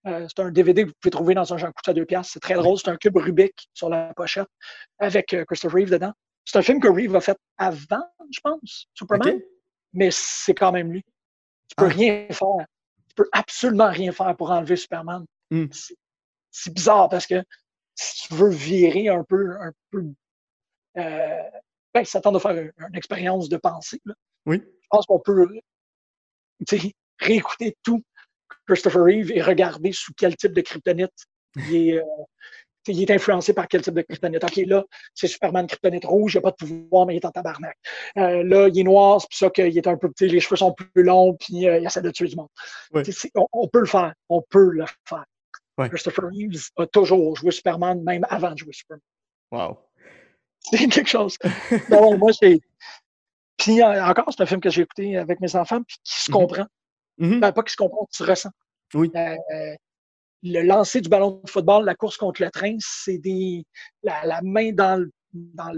[0.08, 2.34] Euh, c'est un DVD que vous pouvez trouver dans un Jean Coutu à deux piastres.
[2.34, 2.78] C'est très drôle.
[2.78, 4.48] C'est un cube Rubik sur la pochette
[5.00, 6.14] avec euh, Christopher Reeve dedans.
[6.46, 9.40] C'est un film que Reeve a fait avant, je pense, Superman.
[9.94, 11.04] Mais c'est quand même lui.
[11.68, 11.90] Tu peux ah.
[11.90, 12.66] rien faire.
[13.10, 15.26] Tu peux absolument rien faire pour enlever Superman.
[15.52, 15.68] Hmm.
[16.50, 17.44] C'est bizarre parce que
[17.96, 20.04] si tu veux virer un peu, un peu
[20.98, 21.42] euh,
[21.94, 24.02] ben, ça tente de faire une, expérience de pensée.
[24.46, 24.62] Oui.
[24.66, 25.48] Je pense qu'on peut
[27.20, 28.02] réécouter tout
[28.72, 31.12] Christopher Reeve et regarder sous quel type de kryptonite?
[31.58, 32.04] Il est, euh,
[32.88, 34.42] il est influencé par quel type de kryptonite?
[34.42, 37.32] OK, là, c'est Superman kryptonite rouge, il n'a pas de pouvoir, mais il est en
[37.32, 37.78] tabarnak.
[38.18, 40.74] Euh, là, il est noir, c'est pour ça qu'il est un peu, les cheveux sont
[40.74, 42.48] plus longs, puis euh, il essaie de tuer du monde.
[42.94, 45.26] On, peut le faire, on peut le faire.
[45.90, 49.02] Christopher Reeves a toujours joué Superman, même avant de jouer Superman.
[49.52, 49.80] Wow.
[50.62, 51.38] C'est quelque chose.
[51.90, 52.62] non, moi, c'est.
[53.58, 56.66] Puis encore, c'est un film que j'ai écouté avec mes enfants, puis qui se mm-hmm.
[57.22, 57.40] Mm-hmm.
[57.40, 58.50] Ben, pas qui se comprend, qui se ressent.
[58.94, 59.12] Oui.
[59.16, 59.76] Euh,
[60.44, 63.64] le lancer du ballon de football, la course contre le train, c'est des.
[64.04, 65.72] La, main dans, dans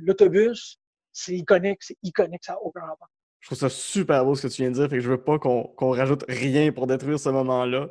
[0.00, 0.78] l'autobus,
[1.12, 3.08] c'est iconique, c'est iconique, ça n'a aucun rapport.
[3.40, 5.22] Je trouve ça super beau ce que tu viens de dire, fait que je veux
[5.22, 7.88] pas qu'on rajoute rien pour détruire ce moment-là.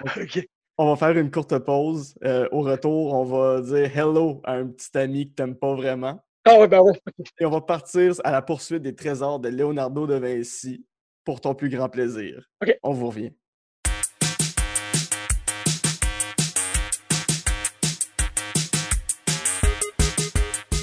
[0.78, 2.14] On va faire une courte pause.
[2.22, 5.74] Euh, au retour, on va dire hello à un petit ami que tu n'aimes pas
[5.74, 6.22] vraiment.
[6.44, 6.92] Ah oui, ben oui.
[7.40, 10.84] Et on va partir à la poursuite des trésors de Leonardo de Vinci
[11.26, 12.48] pour ton plus grand plaisir.
[12.62, 13.32] Ok, On vous revient.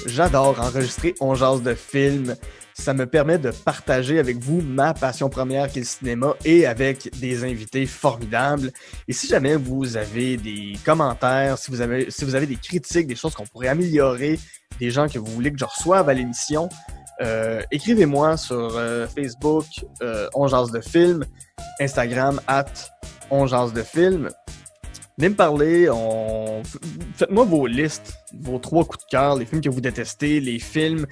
[0.06, 2.36] J'adore enregistrer On jase de films.
[2.74, 6.66] Ça me permet de partager avec vous ma passion première qui est le cinéma et
[6.66, 8.70] avec des invités formidables.
[9.08, 13.06] Et si jamais vous avez des commentaires, si vous avez, si vous avez des critiques,
[13.06, 14.38] des choses qu'on pourrait améliorer,
[14.78, 16.68] des gens que vous voulez que je reçoive à l'émission,
[17.20, 19.66] euh, écrivez-moi sur euh, Facebook,
[20.02, 21.24] euh, On de film,
[21.80, 22.66] Instagram, at
[23.30, 24.30] On de film.
[25.16, 26.62] Venez me parler, on...
[27.14, 31.06] faites-moi vos listes, vos trois coups de cœur, les films que vous détestez, les films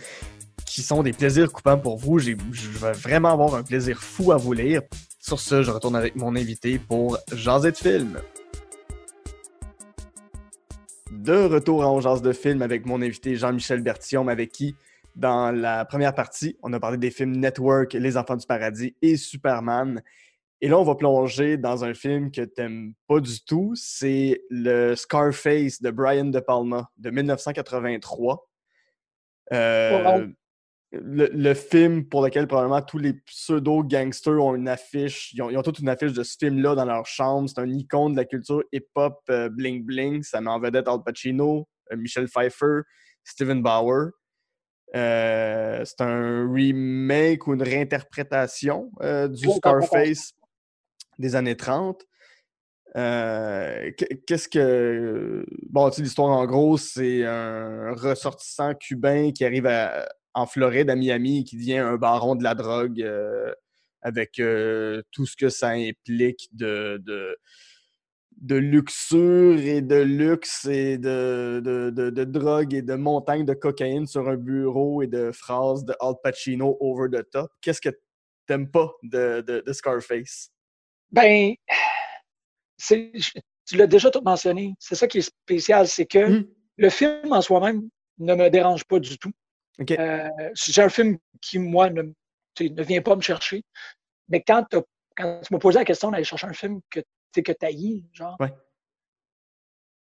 [0.66, 2.18] qui sont des plaisirs coupants pour vous.
[2.18, 4.82] Je vais vraiment avoir un plaisir fou à vous lire.
[5.20, 8.18] Sur ce, je retourne avec mon invité pour Jaser de film.
[11.12, 14.74] De retour en Jase de film avec mon invité Jean-Michel Bertillon, avec qui,
[15.15, 19.17] dans la première partie, on a parlé des films Network, Les Enfants du Paradis et
[19.17, 20.03] Superman.
[20.61, 23.73] Et là, on va plonger dans un film que t'aimes pas du tout.
[23.75, 28.49] C'est le Scarface de Brian De Palma de 1983.
[29.53, 30.29] Euh,
[30.93, 35.33] le, film pour lequel probablement tous les pseudo-gangsters ont une affiche.
[35.33, 37.49] Ils ont, ils toute une affiche de ce film-là dans leur chambre.
[37.49, 40.23] C'est un icône de la culture hip-hop euh, bling-bling.
[40.23, 42.83] Ça met en vedette Al Pacino, euh, Michel Pfeiffer,
[43.25, 44.11] Steven Bauer.
[44.93, 48.90] C'est un remake ou une réinterprétation
[49.28, 50.34] du Scarface
[51.18, 52.05] des années 30.
[52.97, 53.90] Euh,
[54.26, 55.47] qu'est-ce que.
[55.70, 59.68] Bon, tu sais, l'histoire en gros, c'est un ressortissant cubain qui arrive
[60.34, 63.53] en Floride, à Miami, et qui devient un baron de la drogue euh,
[64.03, 67.36] avec euh, tout ce que ça implique de, de,
[68.49, 74.37] luxure et de luxe et de, de, drogue et de montagne de cocaïne sur un
[74.37, 77.51] bureau et de phrases de Al Pacino over the top.
[77.61, 77.91] Qu'est-ce que
[78.47, 80.51] t'aimes pas de Scarface?
[81.12, 81.55] Ben,
[82.89, 84.74] tu l'as déjà tout mentionné.
[84.78, 86.49] C'est ça qui est spécial, c'est que mmh.
[86.78, 89.33] le film en soi-même ne me dérange pas du tout.
[89.91, 93.62] Euh, c'est un film qui, moi, ne, ne vient pas me chercher.
[94.28, 94.64] Mais quand,
[95.16, 97.01] quand tu m'as posé la question d'aller chercher un film que,
[97.41, 98.53] que tu haïs, genre, ouais.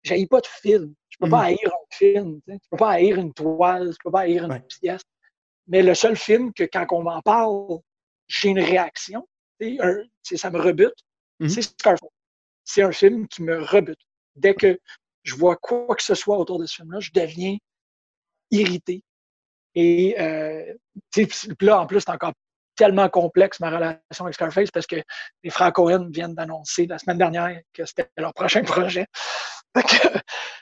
[0.04, 0.94] j'haïs pas de film.
[1.10, 1.46] Je peux pas mmh.
[1.46, 2.42] haïr un film.
[2.48, 5.04] Tu peux pas haïr une toile, je peux pas haïr une pièce.
[5.68, 7.80] Mais le seul film que quand on m'en parle,
[8.28, 9.28] j'ai une réaction,
[9.60, 10.96] ça me rebute,
[11.40, 12.10] mmh c'est Scarface.
[12.64, 14.00] C'est un film qui me rebute.
[14.36, 14.80] Dès que
[15.24, 17.58] je vois quoi que ce soit autour de ce film-là, je deviens
[18.50, 19.04] irrité.
[19.76, 20.74] Et euh,
[21.62, 22.34] là, en plus, c'est encore
[22.76, 24.98] tellement complexe ma relation avec Scarface parce que
[25.44, 29.06] les frères Cohen viennent d'annoncer la semaine dernière que c'était leur prochain projet.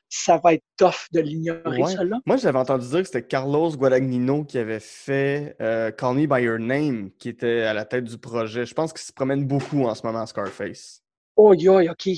[0.10, 4.44] ça va être tough de l'ignorer, là Moi, j'avais entendu dire que c'était Carlos Guadagnino
[4.44, 8.18] qui avait fait euh, Call Me By Your Name, qui était à la tête du
[8.18, 8.66] projet.
[8.66, 11.02] Je pense qu'il se promène beaucoup en ce moment, Scarface.
[11.36, 12.10] Oh, yeah, OK.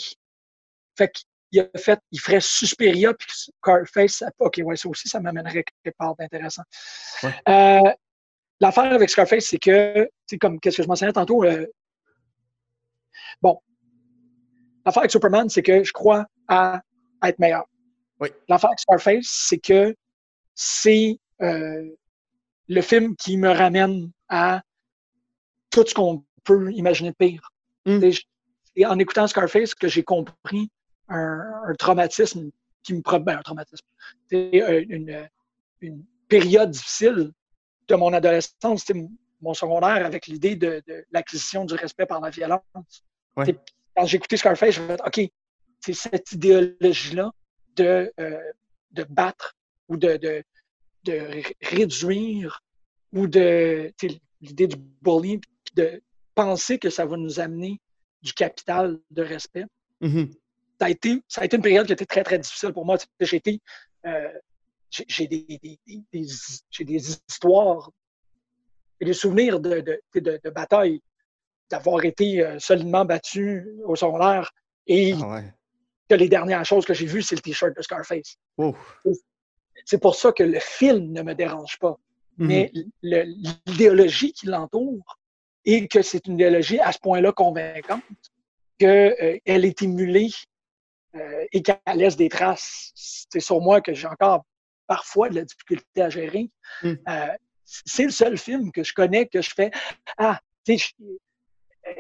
[0.98, 4.24] Fait qu'il a fait, il ferait Suspiria puis Scarface.
[4.40, 6.64] OK, ouais, ça aussi, ça m'amènerait quelque part d'intéressant.
[7.24, 7.92] Euh,
[8.62, 11.66] l'affaire avec Scarface, c'est que, tu comme qu'est-ce que je mentionnais tantôt, euh,
[13.42, 13.60] bon,
[14.86, 16.82] l'affaire avec Superman, c'est que je crois à,
[17.24, 17.66] être meilleur.
[18.20, 18.30] Oui.
[18.48, 19.96] L'affaire avec Scarface, c'est que
[20.54, 21.90] c'est euh,
[22.68, 24.62] le film qui me ramène à
[25.72, 27.52] tout ce qu'on peut imaginer de pire.
[27.86, 28.00] Hmm.
[28.76, 30.70] Et en écoutant Scarface, que j'ai compris
[31.10, 32.52] un, traumatisme
[32.84, 33.86] qui me promet ben, un traumatisme.
[34.30, 35.28] C'est euh, une,
[35.82, 37.34] une, période difficile
[37.92, 38.86] de mon adolescence,
[39.42, 42.62] mon secondaire avec l'idée de, l'acquisition du respect par la violence.
[43.36, 45.32] Quand j'ai écouté Scarface, je me suis dit, OK,
[45.82, 47.32] c'est cette idéologie-là
[47.76, 48.40] de, euh,
[48.92, 49.56] de battre
[49.90, 50.44] ou de, de,
[51.04, 52.64] de réduire
[53.12, 53.92] ou de
[54.40, 55.42] l'idée du bullying,
[55.76, 56.02] de
[56.36, 57.80] penser que ça va nous amener
[58.22, 59.66] du capital de respect.
[60.02, 60.32] Mm-hmm.
[60.80, 62.86] ça, a été, ça a été une période qui a été très, très difficile pour
[62.86, 62.98] moi.
[63.20, 63.60] J'ai été,
[64.06, 64.30] euh,
[65.08, 67.92] j'ai des, des, des, des, histoires
[69.00, 71.02] et des souvenirs de, de, de, bataille,
[71.70, 74.52] d'avoir été euh, solidement battu au secondaire
[74.88, 75.42] et ah
[76.10, 78.38] que les dernières choses que j'ai vues, c'est le t-shirt de Scarface.
[79.86, 81.98] C'est pour ça que le film ne me dérange pas.
[82.38, 82.46] Mm-hmm.
[82.46, 82.72] Mais
[83.66, 85.20] l'idéologie qui l'entoure
[85.64, 88.04] et que c'est une idéologie à ce point-là convaincante
[88.78, 90.32] qu'elle euh, est émulée
[91.16, 92.92] euh, et qu'elle laisse des traces.
[92.96, 94.44] C'est sur moi que j'ai encore
[94.92, 96.50] parfois de la difficulté à gérer.
[96.84, 96.96] Hmm.
[97.08, 97.28] Euh,
[97.64, 99.72] c'est le seul film que je connais que je fais.
[100.18, 100.94] Ah, tu sais,
[101.86, 101.96] je,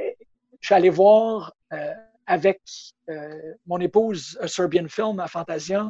[0.61, 1.53] suis allé voir
[2.27, 2.59] avec
[3.65, 5.89] mon épouse un Serbian Film à Fantasia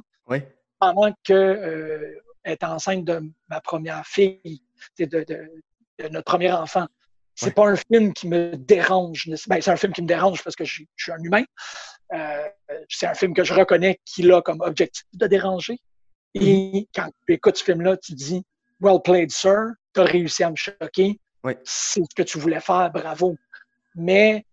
[0.79, 4.61] pendant qu'elle est enceinte de ma première fille,
[4.99, 6.85] de, de, notre premier enfant.
[7.33, 9.27] C'est pas un film qui me dérange.
[9.47, 11.43] Ben, c'est un film qui me dérange parce que je, suis un humain.
[12.87, 15.79] c'est un film que je reconnais qu'il a comme objectif de déranger.
[16.35, 18.43] Et quand tu écoutes ce film-là, tu dis
[18.79, 21.19] Well played, sir, tu as réussi à me choquer.
[21.43, 21.53] Oui.
[21.63, 23.35] C'est ce que tu voulais faire, bravo.
[23.95, 24.45] Mais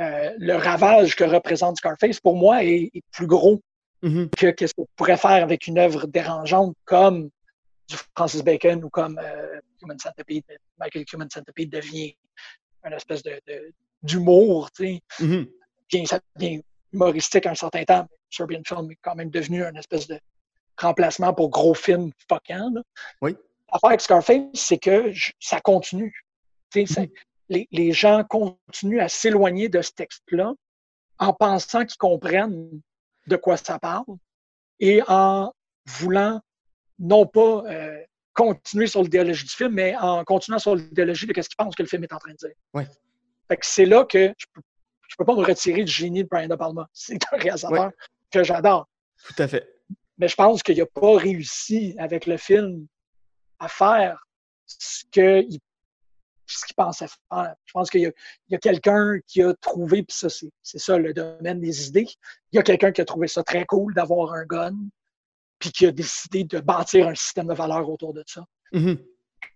[0.00, 3.60] euh, le ravage que représente Scarface, pour moi, est, est plus gros
[4.02, 4.28] Mhm.
[4.36, 7.30] que qu'est-ce qu'on pourrait faire avec une œuvre dérangeante comme
[7.88, 10.44] du Francis Bacon ou comme euh, Human Centipede.
[10.78, 12.14] Michael Human Centipede devient
[12.84, 13.72] une espèce de, de-
[14.02, 15.24] d'humour, tu sais.
[15.24, 15.46] Mhm.
[15.88, 16.62] Puis ça devient
[16.92, 18.06] humoristique à un certain temps.
[18.10, 20.20] mais Serbian Film est quand même devenu une espèce de
[20.78, 22.70] remplacement pour gros films fuckants.
[22.74, 22.82] là.
[23.22, 23.36] Oui.
[23.72, 26.14] L'affaire avec Scarface, c'est que je- ça continue.
[26.86, 27.08] Ça- Mhm.
[27.48, 30.52] les, les gens continuent à s'éloigner de ce texte-là
[31.18, 32.80] en pensant qu'ils comprennent
[33.26, 34.04] de quoi ça parle
[34.80, 35.52] et en
[35.86, 36.40] voulant
[36.98, 38.02] non pas euh,
[38.34, 41.82] continuer sur l'idéologie du film, mais en continuant sur l'idéologie de ce qu'ils pensent que
[41.82, 42.54] le film est en train de dire.
[42.74, 42.86] Ouais.
[43.48, 44.60] Fait que c'est là que je peux,
[45.08, 46.88] je peux pas me retirer du génie de Brian De Palma.
[46.92, 47.90] C'est un réalisateur
[48.30, 48.86] que j'adore.
[49.24, 49.75] Tout à fait.
[50.18, 52.86] Mais je pense qu'il n'a pas réussi avec le film
[53.58, 54.26] à faire
[54.66, 55.60] ce qu'il
[56.76, 57.54] pensait faire.
[57.64, 58.12] Je pense qu'il
[58.48, 62.06] y a, quelqu'un qui a trouvé, puis ça, c'est ça le domaine des idées.
[62.52, 64.76] Il y a quelqu'un qui a trouvé ça très cool d'avoir un gun,
[65.58, 68.44] puis qui a décidé de bâtir un système de valeurs autour de ça.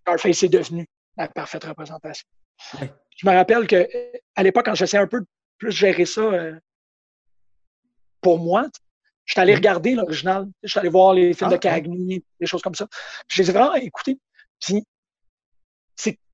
[0.02, 0.86] Scarface est devenu
[1.16, 2.26] la parfaite représentation.
[2.80, 2.92] Ouais.
[3.16, 5.26] Je me rappelle que euh, à l'époque, quand j'essayais un peu de
[5.58, 6.58] plus gérer ça euh,
[8.20, 8.66] pour moi,
[9.30, 9.58] je suis allé Mhm.
[9.58, 10.48] regarder l'original.
[10.64, 12.88] Je suis allé voir les films Ah, de Cagney, des choses comme ça.
[13.28, 14.18] Je les ai vraiment écoutés.
[14.60, 14.84] Puis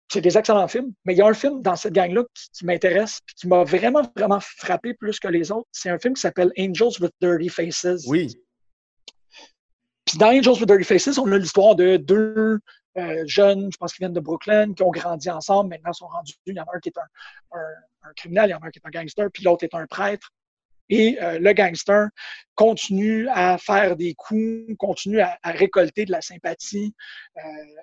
[0.09, 2.64] c'est des excellents films, mais il y a un film dans cette gang-là qui, qui
[2.64, 5.66] m'intéresse puis qui m'a vraiment, vraiment frappé plus que les autres.
[5.72, 8.07] C'est un film qui s'appelle Angels with Dirty Faces.
[8.07, 8.32] Oui.
[10.07, 12.61] Puis dans Angels with Dirty Faces, on a l'histoire de deux
[12.97, 15.70] euh, jeunes, je pense qu'ils viennent de Brooklyn, qui ont grandi ensemble.
[15.70, 16.34] Maintenant, ils sont rendus.
[16.47, 18.66] Il y en a un qui est un, un- un criminel, il y en a
[18.66, 20.30] un qui est un gangster, puis l'autre est un prêtre.
[20.89, 22.09] Et euh, le gangster
[22.55, 26.95] continue à faire des coups, continue à, récolter de la sympathie,
[27.37, 27.41] euh,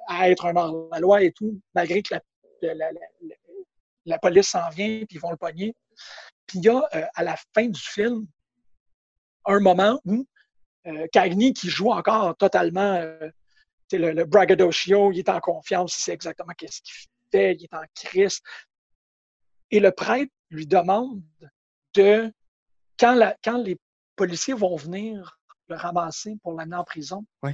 [0.07, 2.21] à être un hors la loi et tout, malgré que la,
[2.61, 3.35] la- la-
[4.05, 5.75] la- police s'en vient, puis ils vont le pogner.
[6.47, 8.25] Puis il y a, euh, à la fin du film,
[9.45, 10.25] un moment où
[10.87, 13.29] euh, Cagney, qui joue encore totalement euh,
[13.91, 16.93] le, le braggadocio, il est en confiance, il sait exactement qu'est-ce qu'il
[17.31, 18.39] fait, il est en crise.
[19.71, 21.21] Et le prêtre lui demande
[21.95, 22.31] de,
[22.99, 23.77] quand, la- quand les
[24.15, 27.51] policiers vont venir le ramasser pour l'amener en prison, Oui.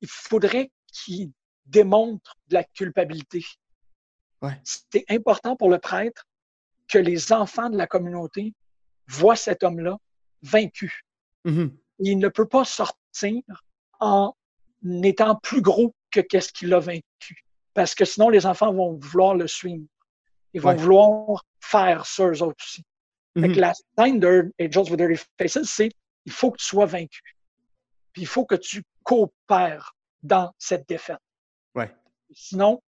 [0.00, 1.30] il faudrait qu'il
[1.66, 3.44] démontre de la culpabilité.
[4.42, 4.60] Ouais.
[4.64, 6.26] C'est important pour le prêtre
[6.88, 8.54] que les enfants de la communauté
[9.08, 9.96] voient cet homme-là
[10.42, 11.02] vaincu
[11.44, 11.76] Mhm.
[11.98, 13.42] il ne peut pas sortir
[14.00, 14.34] en
[15.02, 17.44] étant plus gros que qu'est-ce qu'il a vaincu.
[17.72, 19.86] Parce que sinon, les enfants vont vouloir le suivre.
[20.52, 22.84] Ils vont vouloir faire ça eux autres aussi.
[23.38, 23.54] Fait Mhm.
[23.54, 25.90] que la scène de Angels with Dirty Faces, c'est
[26.24, 27.20] il faut que tu sois vaincu.
[28.12, 31.18] Puis il faut que tu coopères dans cette défaite.
[31.74, 31.94] Ouais.
[32.32, 32.82] Sinon,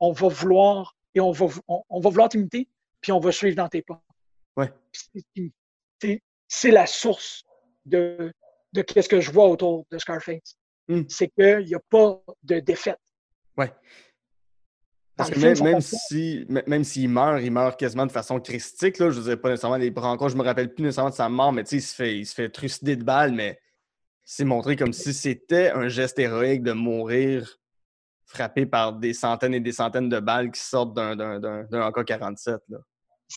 [0.00, 2.68] on va vouloir et on va, on, on va vouloir t'imiter,
[3.00, 4.02] puis on va suivre dans tes pas.
[4.56, 4.72] Ouais.
[6.48, 7.44] C'est- la source
[7.86, 8.32] de,
[8.72, 10.56] de qu'est-ce que je vois autour de Scarface.
[10.88, 11.02] Mm.
[11.08, 12.98] C'est qu'il n'y a pas de défaite.
[13.56, 13.72] Ouais.
[15.18, 18.98] Parce que même, même si, même s'il meurt, il meurt quasiment de façon christique.
[18.98, 19.10] Là.
[19.10, 21.62] Je ne pas nécessairement les brancards, je me rappelle plus nécessairement de sa mort, mais
[21.62, 23.58] il se fait, il se fait trucider de balles, mais
[24.24, 27.58] c'est montré comme si c'était un geste héroïque de mourir
[28.26, 31.88] frappé par des centaines et des centaines de balles qui sortent d'un, d'un, d'un, d'un
[31.88, 32.58] AK-47.
[32.68, 32.78] Là.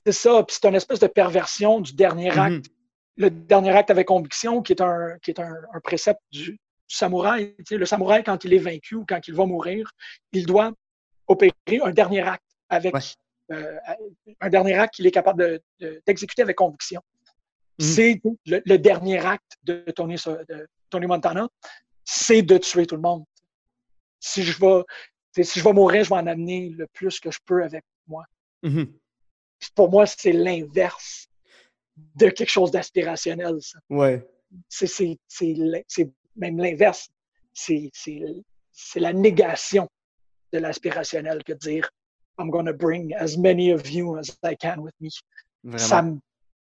[0.06, 2.68] C'est ça, puis c'est une espèce de perversion du dernier acte.
[2.68, 2.76] Mhm.
[3.18, 6.96] Le dernier acte avec conviction, qui est un, qui est un, un précepte du, du
[6.96, 7.56] samouraï.
[7.72, 9.90] Le samouraï, quand il est vaincu ou quand il va mourir,
[10.32, 10.72] il doit
[11.32, 13.02] opérer un dernier acte avec Ouais.
[13.52, 13.78] euh,
[14.40, 17.02] un dernier acte qu'il est capable de- de- d'exécuter avec conviction.
[17.80, 17.86] Mhm.
[17.96, 21.48] C'est le, le dernier acte de Tony, So- de Tony Montana,
[22.06, 23.24] c'est de tuer tout le monde.
[24.20, 27.40] Si je vais, si je vais mourir, je vais en amener le plus que je
[27.46, 28.24] peux avec moi.
[28.64, 28.94] Mhm.
[29.76, 31.28] Pour moi, c'est l'inverse
[32.16, 33.56] de quelque chose d'aspirationnel.
[33.90, 34.28] Ouais.
[34.70, 35.18] C'est-
[36.36, 37.10] même l'inverse.
[37.54, 37.92] C'est
[38.96, 39.90] la négation
[40.54, 41.90] de l'aspirationnel que de dire
[42.40, 45.10] I'm going to bring as many of you as I can with me.
[45.64, 46.20] Vraiment.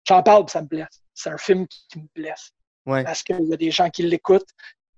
[0.07, 1.03] J'en parle ça me blesse.
[1.13, 2.51] C'est un film qui, qui me blesse
[2.85, 3.03] Ouais.
[3.03, 4.49] parce qu'il y a des gens qui l'écoutent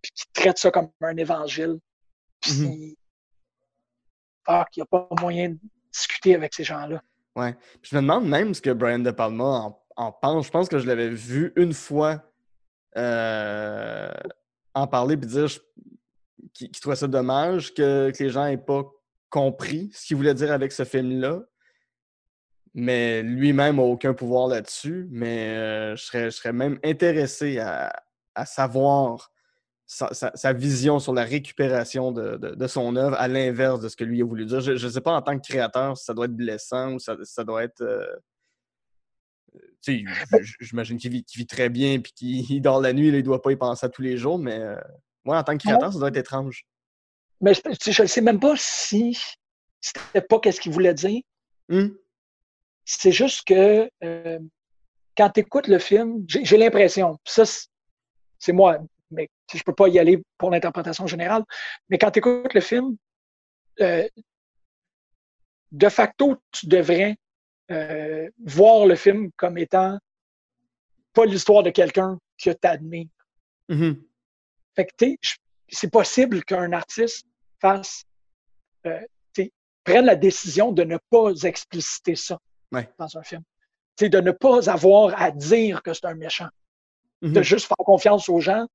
[0.01, 1.79] puis qui traitent ça comme un évangile.
[2.39, 2.95] Puis
[4.45, 5.57] fuck, il n'y a pas moyen de
[5.91, 7.01] discuter avec ces gens-là.
[7.35, 7.53] Ouais.
[7.81, 10.45] Puis je me demande même ce que Brian De Palma en, en pense.
[10.45, 12.21] Je pense que je l'avais vu une fois
[12.97, 14.11] euh,
[14.73, 15.59] en parler puis dire je-
[16.53, 18.83] qu'il qu'il trouvait ça dommage que, les gens n'aient pas
[19.29, 21.41] compris ce qu'il voulait dire avec ce film-là.
[22.73, 25.07] Mais lui-même n'a aucun pouvoir là-dessus.
[25.11, 27.91] Mais euh, je, serais, je serais même intéressé à,
[28.45, 29.31] savoir
[29.85, 34.25] sa, vision sur la récupération de, son œuvre à l'inverse de ce que lui a
[34.25, 34.61] voulu dire.
[34.61, 37.43] Je ne sais pas en tant que créateur si ça doit être blessant ou ça,
[37.43, 37.81] doit être.
[37.81, 38.05] Euh,
[40.59, 43.55] j'imagine qu'il vit, très bien puis qu'il dort la nuit, il ne doit pas y
[43.55, 44.75] penser à tous les jours, mais euh,
[45.25, 46.65] moi, en tant que créateur, ça doit être étrange.
[47.41, 49.17] Mais je ne sais même pas si
[49.79, 51.21] c'était pas qu'est-ce qu'il voulait dire.
[51.69, 51.97] Hum.
[52.85, 54.39] C'est juste que euh,
[55.15, 57.43] quand tu écoutes le film, j'ai l'impression, ça,
[58.39, 58.79] c'est moi,
[59.11, 61.43] mais je ne peux pas y aller pour l'interprétation générale,
[61.89, 62.97] mais quand tu écoutes le film,
[63.81, 64.07] euh,
[65.71, 67.15] de facto, tu devrais
[67.71, 69.99] euh, voir le film comme étant
[71.13, 73.07] pas l'histoire de quelqu'un que tu admires.
[73.69, 74.01] Mm-hmm.
[74.79, 75.15] Fait que
[75.67, 77.25] c'est possible qu'un artiste
[77.59, 78.05] fasse,
[78.85, 79.01] euh,
[79.83, 82.39] prenne la décision de ne pas expliciter ça
[82.97, 83.41] dans un film.
[83.99, 86.47] de ne pas avoir à dire que c'est un méchant.
[87.21, 87.43] De mm-hmm.
[87.43, 88.67] juste faire confiance aux gens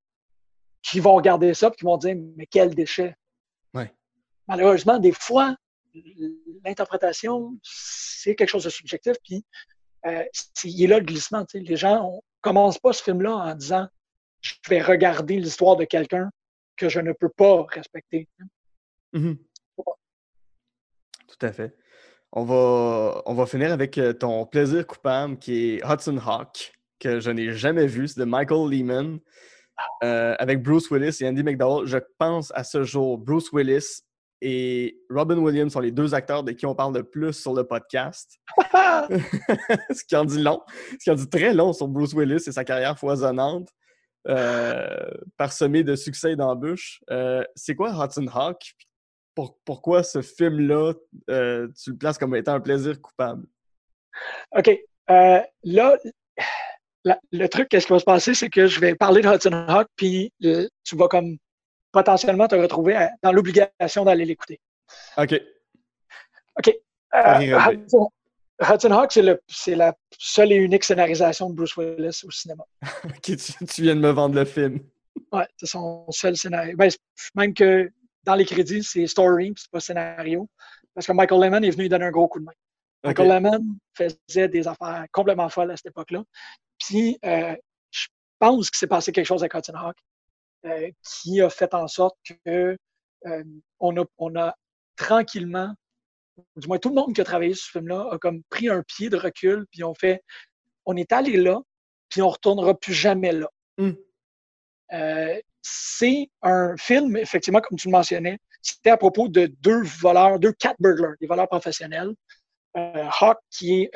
[0.83, 3.17] qui vont regarder ça et qui vont dire Mais quel déchet!
[4.47, 5.57] Malheureusement, des fois,
[6.67, 9.43] l'interprétation, c'est quelque chose de subjectif, puis
[10.05, 10.23] euh,
[10.65, 11.47] il est là le glissement.
[11.55, 13.89] Les gens ne commencent pas ce film-là en disant
[14.45, 16.31] Je vais regarder l'histoire de quelqu'un
[16.77, 18.29] que je ne peux pas respecter.
[19.15, 19.39] Mm-hmm.
[21.29, 21.75] Tout à fait.
[22.33, 27.21] On va, on va finir avec euh, ton plaisir coupable qui est Hudson Hawk, que
[27.21, 28.07] je n'ai jamais vu.
[28.09, 29.19] C'est de Michael Lehman.
[30.05, 34.03] Euh, avec Bruce Willis et Andy McDowell, je pense à ce jour, Bruce Willis
[34.41, 37.65] et Robin Williams sont les deux acteurs de qui on parle le plus sur le
[37.65, 38.39] podcast.
[38.59, 40.61] ce qui en dit long.
[40.93, 43.69] Ce qui en dit très long sur Bruce Willis et sa carrière foisonnante,
[44.29, 47.01] euh, parsemée de succès et d'embûches.
[47.11, 48.75] Euh, c'est quoi Hudson Hawk?
[49.65, 50.93] pourquoi ce film-là,
[51.27, 53.45] tu le places comme étant un plaisir coupable?
[54.57, 54.71] OK.
[55.09, 55.97] là,
[57.33, 59.89] le truc, qu'est-ce qui va se passer, c'est que je vais parler de Hudson Hawk,
[59.97, 61.37] puis euh, tu vas comme
[61.93, 64.61] potentiellement te retrouver dans l'obligation d'aller l'écouter.
[65.17, 65.41] OK.
[66.59, 66.75] OK.
[67.15, 68.09] Euh, Hudson,
[68.61, 72.65] Hawk, c'est la seule et unique scénarisation de Bruce Willis au cinéma.
[73.23, 73.37] Tu,
[73.83, 74.81] viens de me vendre le film.
[75.33, 76.77] Ouais, c'est son seul scénario.
[76.77, 76.91] Ben,
[77.35, 77.91] même que
[78.23, 80.49] dans les crédits, c'est story, c'est pas scénario.
[80.95, 82.53] Parce que Michael Lehman est venu lui donner un gros coup de main.
[83.05, 83.63] Michael Lehman
[83.95, 86.23] faisait des affaires complètement folles à cette époque-là.
[86.79, 87.55] Puis, euh,
[87.91, 88.07] je
[88.39, 89.97] pense qu'il s'est passé quelque chose avec Hudson Hawk
[90.67, 92.77] euh, qui a fait en sorte que
[93.27, 93.45] euh,
[93.81, 94.55] on, a, on a
[94.97, 95.75] tranquillement,
[96.57, 98.83] du moins tout le monde qui a travaillé sur ce film-là, a comme pris un
[98.83, 100.23] pied de recul, puis on fait,
[100.87, 101.61] on est allé là,
[102.09, 103.49] puis on ne retournera plus jamais là.
[103.77, 103.93] Hmm.
[105.63, 110.53] c'est un film, effectivement, comme tu le mentionnais, c'était à propos de deux voleurs, deux
[110.53, 112.15] cat burglars, des voleurs professionnels.
[112.75, 113.91] Hawk, qui est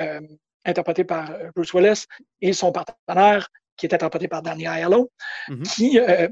[0.69, 2.05] interprété par euh, Bruce Willis,
[2.41, 5.11] et son partenaire, qui est interprété par Danny Aiello,
[5.49, 5.75] mm-hmm.
[5.75, 6.29] qui euh,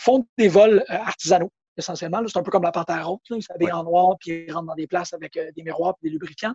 [0.00, 2.20] font des vols euh, artisanaux, essentiellement.
[2.26, 3.22] C'est un peu comme la panthère haute.
[3.30, 6.12] Ils s'habillent en noir, puis ils rentrent dans des places avec des miroirs et des
[6.12, 6.54] lubrifiants.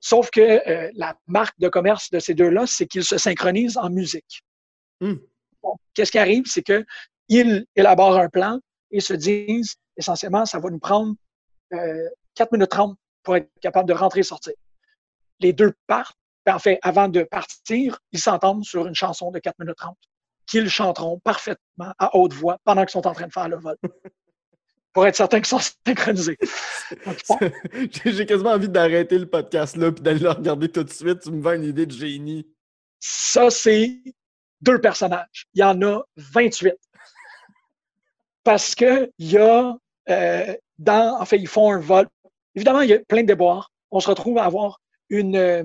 [0.00, 4.42] Sauf que la marque de commerce de ces deux-là, c'est qu'ils se synchronisent en musique.
[5.00, 5.14] Mm.
[5.94, 6.44] Qu'est-ce qui arrive?
[6.46, 11.14] C'est qu'ils élaborent un plan et se disent, essentiellement, ça va nous prendre
[11.70, 14.54] 4 minutes 30 pour être capable de rentrer et sortir.
[15.40, 19.58] Les deux partent en fait, avant de partir, ils s'entendent sur une chanson de 4
[19.58, 19.96] minutes 30
[20.46, 23.76] qu'ils chanteront parfaitement à haute voix pendant qu'ils sont en train de faire le vol.
[24.92, 26.38] pour être certain qu'ils sont synchronisés.
[28.04, 31.20] J'ai quasiment envie d'arrêter le podcast là et d'aller le regarder tout de suite.
[31.20, 32.46] Tu me vends une idée de génie.
[32.98, 34.00] Ça, c'est
[34.60, 35.46] deux personnages.
[35.54, 36.74] Il y en a 28.
[38.44, 39.76] Parce qu'il y a
[40.08, 41.20] euh, dans.
[41.20, 42.08] En fait, ils font un vol.
[42.54, 43.70] Évidemment, il y a plein de déboires.
[43.90, 45.64] On se retrouve à avoir une, euh,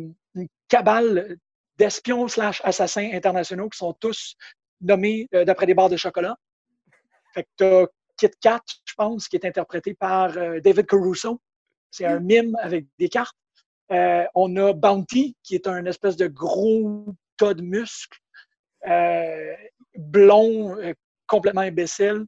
[0.67, 1.37] cabale
[1.77, 4.35] d'espions slash assassins internationaux qui sont tous
[4.81, 6.35] nommés euh, d'après des barres de chocolat.
[7.33, 7.85] Fait que t'as
[8.17, 11.41] Kit Kat, je pense, qui est interprété par euh, David Caruso.
[11.91, 13.37] C'est un mime avec des cartes.
[13.91, 17.05] Euh, on a Bounty, qui est un espèce de gros
[17.37, 18.19] tas de muscles,
[19.95, 20.77] blond,
[21.27, 22.25] complètement imbécile.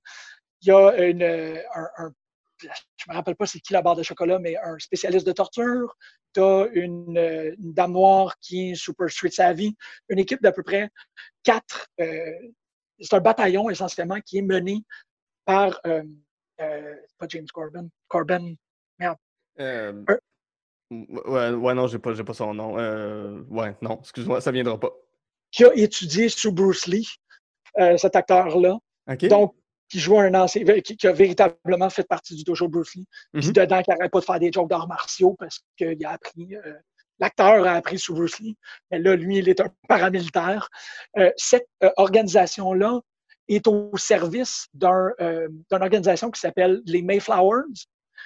[0.61, 2.11] Il y a une, un,
[2.59, 5.31] je ne me rappelle pas c'est qui la barre de chocolat, mais un spécialiste de
[5.31, 5.95] torture.
[6.33, 9.75] Tu as une, dame noire qui est super street savvy.
[10.09, 10.89] Une équipe d'à peu près
[11.43, 11.87] quatre.
[11.99, 12.31] Euh,
[12.99, 14.83] c'est un bataillon essentiellement qui est mené
[15.47, 15.79] par.
[15.87, 16.03] Euh,
[16.61, 17.87] euh, pas James Corbin.
[18.07, 18.53] Corbin.
[18.99, 19.17] Merde.
[20.91, 22.75] ouais, ouais, non, j'ai pas, pas son nom.
[22.75, 24.91] ouais, non, excuse-moi, ça viendra pas.
[25.49, 27.09] Qui a étudié sous Bruce Lee,
[27.97, 28.77] cet acteur-là.
[29.29, 29.55] Donc,
[29.89, 33.53] qui joue un ancien, qui, a véritablement fait partie du dojo Bruce Lee, puis mhm.
[33.53, 36.73] dedans, qui n'arrête pas de faire des jokes d'arts martiaux parce qu'il a appris, euh,
[37.19, 38.57] l'acteur a appris sous Bruce Lee,
[38.91, 40.69] mais là, lui, il est un paramilitaire.
[41.17, 42.99] Euh, cette euh, organisation-là
[43.47, 47.63] est au service d'un, euh, d'une organisation qui s'appelle les Mayflowers.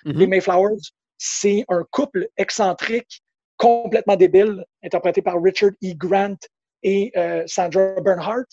[0.05, 0.13] Mhm.
[0.13, 0.82] Les Mayflowers,
[1.17, 3.22] c'est un couple excentrique,
[3.57, 5.93] complètement débile, interprété par Richard E.
[5.95, 6.38] Grant
[6.84, 8.47] et euh, Sandra Bernhardt.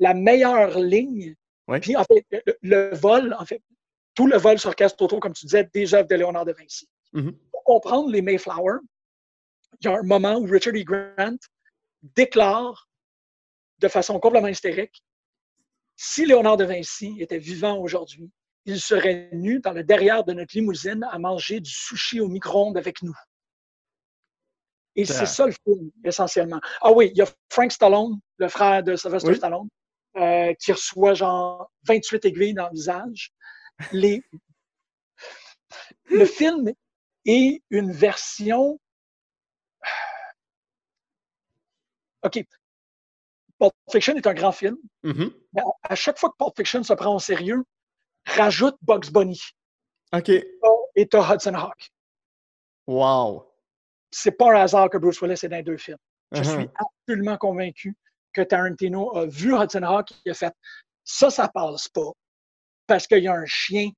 [0.00, 1.34] La meilleure ligne,
[1.66, 1.80] Ouais.
[1.80, 3.60] puis en fait, le, le vol, en fait,
[4.14, 6.88] tout le vol s'orchestre autour, comme tu disais, des œuvres de Léonard de Vinci.
[7.12, 7.32] Mhm.
[7.52, 8.80] Pour comprendre les Mayflowers,
[9.80, 10.82] il y a un moment où Richard E.
[10.82, 11.36] Grant
[12.02, 12.88] déclare
[13.80, 15.02] de façon complètement hystérique
[16.00, 18.30] si Léonard de Vinci était vivant aujourd'hui,
[18.66, 22.78] il serait nu dans le derrière de notre limousine à manger du sushi au micro-ondes
[22.78, 23.16] avec nous.
[24.94, 26.60] Et c'est ça le film, essentiellement.
[26.82, 29.36] Ah oui, il y a Frank Stallone, le frère de Sylvester Oui.
[29.36, 29.68] Stallone,
[30.16, 33.32] euh, qui reçoit genre 28 aiguilles dans le visage.
[33.92, 34.22] Les...
[36.04, 36.72] Le film
[37.26, 38.78] est une version.
[42.22, 42.44] OK.
[43.58, 44.76] Pulp Fiction est un grand film.
[45.02, 45.32] Mhm.
[45.52, 47.64] Mais à- à chaque fois que Pulp Fiction se prend au sérieux,
[48.26, 49.40] rajoute Bugs Bunny
[50.12, 50.28] OK.
[50.28, 51.90] et t'as Hudson Hawk.
[52.86, 53.44] Wow.
[54.10, 55.98] C'est pas un hasard que Bruce Willis est dans les deux films.
[56.32, 56.44] Je Mhm.
[56.60, 57.94] suis absolument convaincu
[58.32, 60.54] que Tarantino a vu Hudson Hawk et a fait
[61.04, 62.10] ça, ça passe pas.
[62.86, 63.90] Parce qu'il y a un chien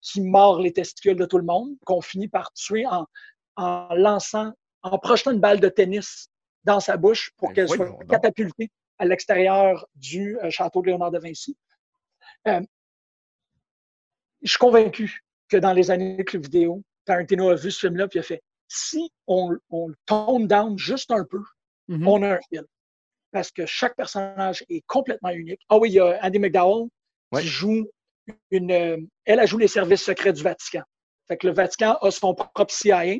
[0.00, 3.06] qui mord les testicules de tout le monde, qu'on finit par tuer en,
[3.56, 6.28] en lançant, en projetant une balle de tennis
[6.64, 11.10] dans sa bouche pour Ben qu'elle soit catapultée à l'extérieur du euh, château de Léonard
[11.10, 11.56] de Vinci.
[12.48, 12.60] Euh,
[14.42, 18.06] je suis convaincu que dans les années de club vidéo, Tarantino a vu ce film-là
[18.12, 21.42] et a fait si on, on le tone down juste un peu,
[21.88, 22.08] Mhm.
[22.08, 22.64] on a un film.
[23.32, 25.60] Parce que chaque personnage est complètement unique.
[25.68, 26.88] Ah oui, il y a Andy McDowell
[27.32, 27.40] Ouais.
[27.42, 27.88] qui joue
[28.50, 28.70] une.
[28.70, 30.82] euh, elle, elle joue les services secrets du Vatican.
[31.28, 33.16] Fait que le Vatican a son propre CIA.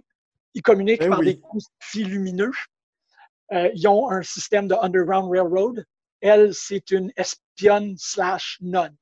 [0.55, 1.35] Ils communiquent Ben par oui.
[1.35, 2.51] des crucifix lumineux.
[3.53, 5.85] Euh, ils ont un système de Underground Railroad.
[6.21, 8.97] Elle, c'est une espionne slash nonne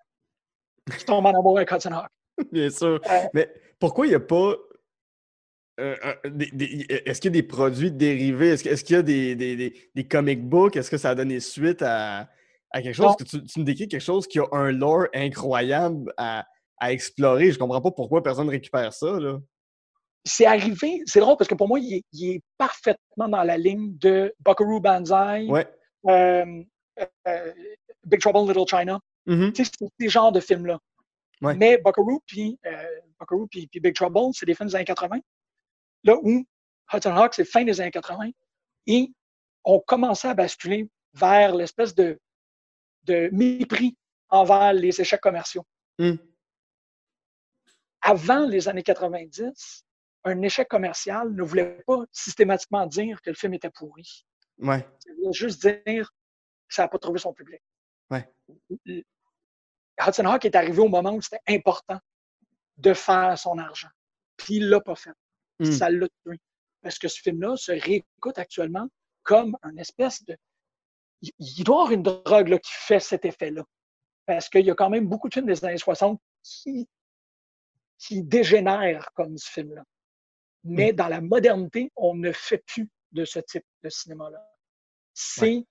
[0.98, 2.10] qui tombe en amour avec Hudson Hawk.
[2.52, 3.00] Bien sûr.
[3.10, 4.54] Euh, Mais pourquoi il n'y a pas.
[5.78, 8.50] euh, est-ce qu'il y a des produits dérivés?
[8.50, 10.76] Est-ce, qu'il y a des, des, des- des comic books?
[10.76, 12.28] Est-ce que ça a donné suite à,
[12.70, 13.14] à quelque chose?
[13.16, 16.46] Que tu, tu me décris quelque chose qui a un lore incroyable à,
[16.78, 17.52] à explorer.
[17.52, 19.20] Je comprends pas pourquoi personne ne récupère ça.
[19.20, 19.38] Là.
[20.24, 23.56] C'est arrivé, c'est drôle parce que pour moi, il est, il est parfaitement dans la
[23.56, 25.66] ligne de Buckaroo Banzai, Ouais.
[26.06, 26.62] euh,
[27.26, 27.52] euh,
[28.04, 29.00] Big Trouble in Little China.
[29.26, 29.52] Mhm.
[29.52, 30.78] Tu sais, c'est ces genres de films-là.
[31.42, 31.54] Ouais.
[31.54, 33.00] Mais Buckaroo puis euh,
[33.50, 35.18] puis, Big Trouble, c'est des films des années 80.
[36.04, 36.44] Là où
[36.92, 38.30] Hudson Hawk, c'est fin des années 80.
[38.86, 39.12] Et
[39.64, 42.18] on commençait à basculer vers l'espèce de,
[43.04, 43.96] de mépris
[44.30, 45.64] envers les échecs commerciaux.
[45.98, 46.14] Mm.
[48.02, 49.84] Avant les années 90,
[50.24, 54.26] un échec commercial ne voulait pas systématiquement dire que le film était pourri.
[54.58, 54.86] Ouais.
[54.98, 57.62] Ça voulait juste dire que ça n'a pas trouvé son public.
[58.10, 58.28] Ouais.
[60.06, 61.98] Hudson Hawk est arrivé au moment où c'était important
[62.76, 63.90] de faire son argent.
[64.36, 65.12] Puis il ne l'a pas fait.
[65.58, 65.72] Mm.
[65.72, 66.40] Ça l'a tué.
[66.82, 68.88] Parce que ce film-là se réécoute actuellement
[69.22, 70.36] comme un espèce de.
[71.22, 73.62] Il il doit y avoir une drogue là, qui fait cet effet-là.
[74.24, 76.88] Parce qu'il y a quand même beaucoup de films des années 60 qui,
[77.98, 79.84] qui dégénèrent comme ce film-là.
[80.64, 84.46] Mais dans la modernité, on ne fait plus de ce type de cinéma-là.
[85.14, 85.64] C'est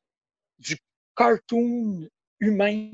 [0.58, 0.78] du
[1.16, 2.08] cartoon
[2.40, 2.92] humain.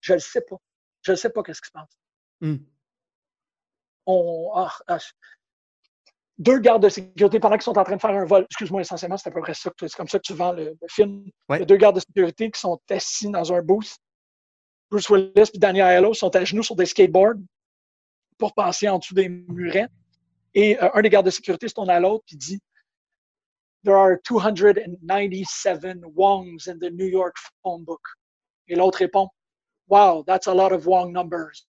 [0.00, 0.56] Je ne sais pas.
[1.02, 1.98] Je ne sais pas qu'est-ce qui se passe.
[2.40, 2.56] Mm.
[4.06, 4.98] On, ah, ah,
[6.38, 8.44] deux gardes de sécurité pendant qu'ils sont en train de faire un vol.
[8.44, 10.88] Excuse-moi, essentiellement, c'est à peu près ça c'est comme ça que tu vends le, le
[10.88, 11.24] film.
[11.48, 11.58] Ouais.
[11.58, 13.96] Il y a deux gardes de sécurité qui sont assis dans un booth.
[14.90, 17.40] Bruce Willis et Daniel Aiello sont à genoux sur des skateboards
[18.38, 19.88] pour passer en dessous des murets.
[20.54, 22.60] Et euh, un des gardes de sécurité se tourne à l'autre et dit
[23.84, 28.00] There are 297 Wongs in the New York phone book.
[28.68, 29.28] Et l'autre répond
[29.88, 31.66] Wow, that's a lot of Wong numbers.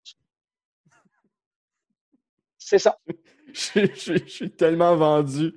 [2.58, 2.98] C'est ça.
[3.54, 5.54] Je, je- je suis tellement vendu.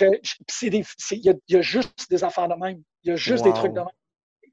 [0.00, 2.82] Il y, a- il y a juste des affaires de même.
[3.02, 3.88] Il y a juste des trucs de même.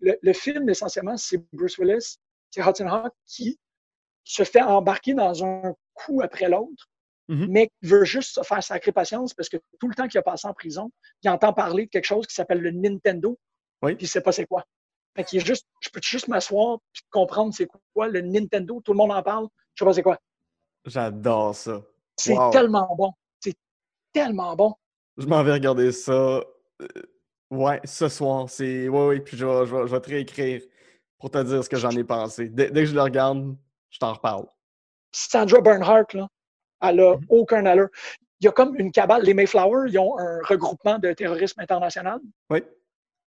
[0.01, 2.17] Le, le film, essentiellement, c'est Bruce Willis,
[2.51, 3.57] c'est Hudson Hawk qui
[4.25, 6.89] se fait embarquer dans un coup après l'autre,
[7.27, 7.47] Mhm.
[7.49, 10.23] mais qui veut juste se faire sacrer patience parce que tout le temps qu'il a
[10.23, 10.91] passé en prison,
[11.23, 13.37] il entend parler de quelque chose qui s'appelle le Nintendo,
[13.81, 13.95] Oui.
[13.95, 14.63] puis il sait pas c'est quoi.
[15.15, 18.91] Fait qu'il est juste, je peux juste m'asseoir puis comprendre c'est quoi le Nintendo, tout
[18.91, 20.19] le monde en parle, je sais pas c'est quoi.
[20.85, 21.81] J'adore ça.
[22.17, 22.51] C'est Wow.
[22.51, 23.11] tellement bon.
[23.39, 23.55] C'est
[24.13, 24.75] tellement bon.
[25.17, 26.11] Je m'en vais regarder ça.
[26.81, 26.87] euh,
[27.49, 28.49] ouais, ce soir.
[28.49, 28.87] C'est.
[28.89, 29.19] Ouais, ouais.
[29.21, 30.61] Puis je vais, je vais- je vais te réécrire
[31.17, 32.49] pour te dire ce que j'en ai pensé.
[32.49, 33.55] Dès, dès que je le regarde,
[33.89, 34.45] je t'en reparle.
[35.13, 36.27] Sandra Bernhardt, là,
[36.89, 37.25] elle a Mhm.
[37.29, 37.89] aucun allure.
[38.41, 42.19] Il y a comme une cabale, les Mayflower, ils ont un regroupement de terrorisme international.
[42.49, 42.61] Oui.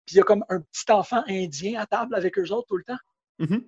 [0.06, 2.76] Puis il y a comme un petit enfant indien à table avec eux autres tout
[2.76, 2.98] le temps.
[3.38, 3.64] Mhm.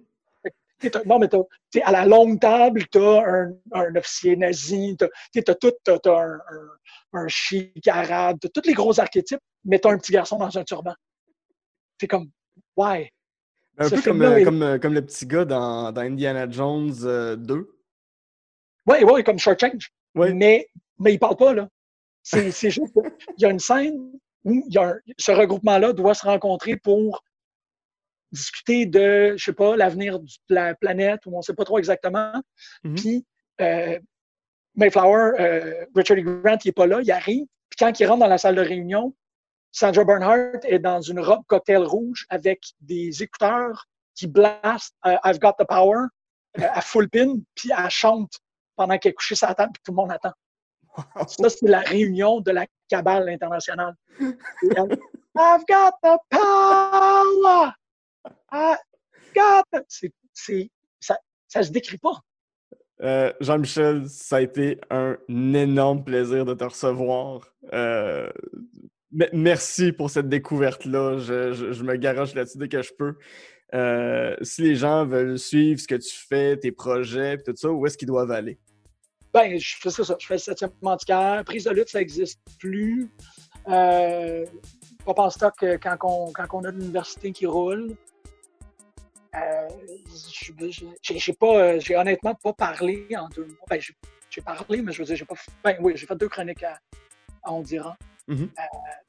[1.06, 1.28] non, mais
[1.70, 5.98] t'es à la longue table, tu as un, un, officier nazi, tu as, tout, t'as,
[6.06, 10.36] un, un, un chic arabe, tu tous les gros archétypes, mais tu un petit garçon
[10.36, 10.94] dans un turban.
[12.00, 12.30] C'est comme,
[12.76, 13.08] why?
[13.78, 17.70] Un peu comme, euh, comme, euh, comme, le petit gars dans, dans Indiana Jones 2.
[18.86, 19.90] Oui, oui, comme Short Change.
[20.14, 20.68] Mais,
[20.98, 21.68] mais il parle pas, là.
[22.22, 22.94] C'est juste
[23.36, 23.98] il y a une scène
[24.44, 27.22] où il y a ce regroupement-là doit se rencontrer pour
[28.32, 32.32] discuter de, je sais pas, l'avenir de la planète, ou on sait pas trop exactement.
[32.84, 32.94] Mm-hmm.
[32.96, 33.26] Puis,
[33.60, 33.98] euh,
[34.74, 36.22] Mayflower, euh, Richard e.
[36.22, 37.46] Grant, il est pas là, il arrive.
[37.70, 39.14] Puis quand il rentre dans la salle de réunion,
[39.70, 45.38] Sandra Bernhardt est dans une robe cocktail rouge avec des écouteurs qui blastent euh, I've
[45.38, 46.06] Got the Power
[46.56, 48.38] à full pin, puis elle chante
[48.76, 50.32] pendant qu'elle est couchée sur la table, puis tout le monde attend.
[51.26, 53.94] Ça, c'est la réunion de la cabale internationale.
[54.20, 57.72] I've got the power!
[58.52, 58.78] I've
[59.34, 59.84] got the...
[60.32, 60.70] C'est,
[61.00, 61.18] ça,
[61.48, 62.20] ça se décrit pas.
[63.02, 67.52] Euh, Jean-Michel, ça a été un énorme plaisir de te recevoir.
[67.72, 68.30] Euh,
[69.32, 71.18] merci pour cette découverte-là.
[71.18, 73.16] Je, me garoche là-dessus dès que je peux.
[73.74, 77.86] Euh, si les gens veulent suivre ce que tu fais, tes projets, tout ça, où
[77.86, 78.58] est-ce qu'ils doivent aller?
[79.32, 81.42] Ben, je fais ça, Je fais le septième antiquaire.
[81.44, 83.10] Prise de lutte, ça n'existe plus.
[83.68, 84.46] Euh,
[85.04, 87.96] pas en stock quand on, quand on a l'université qui roule.
[89.34, 89.68] Euh,
[91.02, 93.66] j'ai pas, euh, j'ai honnêtement pas parlé en deux mois.
[93.68, 93.80] Ben,
[94.30, 95.34] j'ai parlé, mais je veux dire, j'ai pas.
[95.64, 96.78] Ben oui, j'ai fait deux chroniques à,
[97.46, 97.96] On dira.
[98.28, 98.42] Mm-hmm.
[98.42, 98.62] Euh,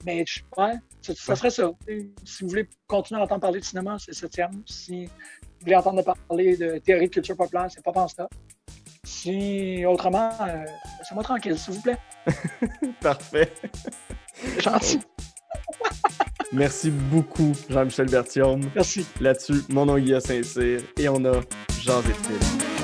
[0.06, 0.26] mais
[0.58, 1.72] ouais, ça, serait ça.
[2.24, 4.64] Si vous voulez continuer à entendre parler de cinéma, c'est septième.
[4.66, 5.12] Si vous
[5.62, 8.30] voulez entendre parler de théorie de culture populaire, c'est pas stock.
[9.04, 10.66] Si autrement, euh,
[11.00, 11.98] laissez-moi tranquille, s'il vous plaît.
[13.02, 13.52] Parfait.
[14.60, 15.00] Gentil.
[16.52, 18.62] Merci beaucoup, Jean-Michel Bertium.
[18.76, 19.06] Merci.
[19.22, 21.42] Là-dessus, mon nom est Guillaume Saint-Cyr et on a
[21.82, 22.75] Jean Film.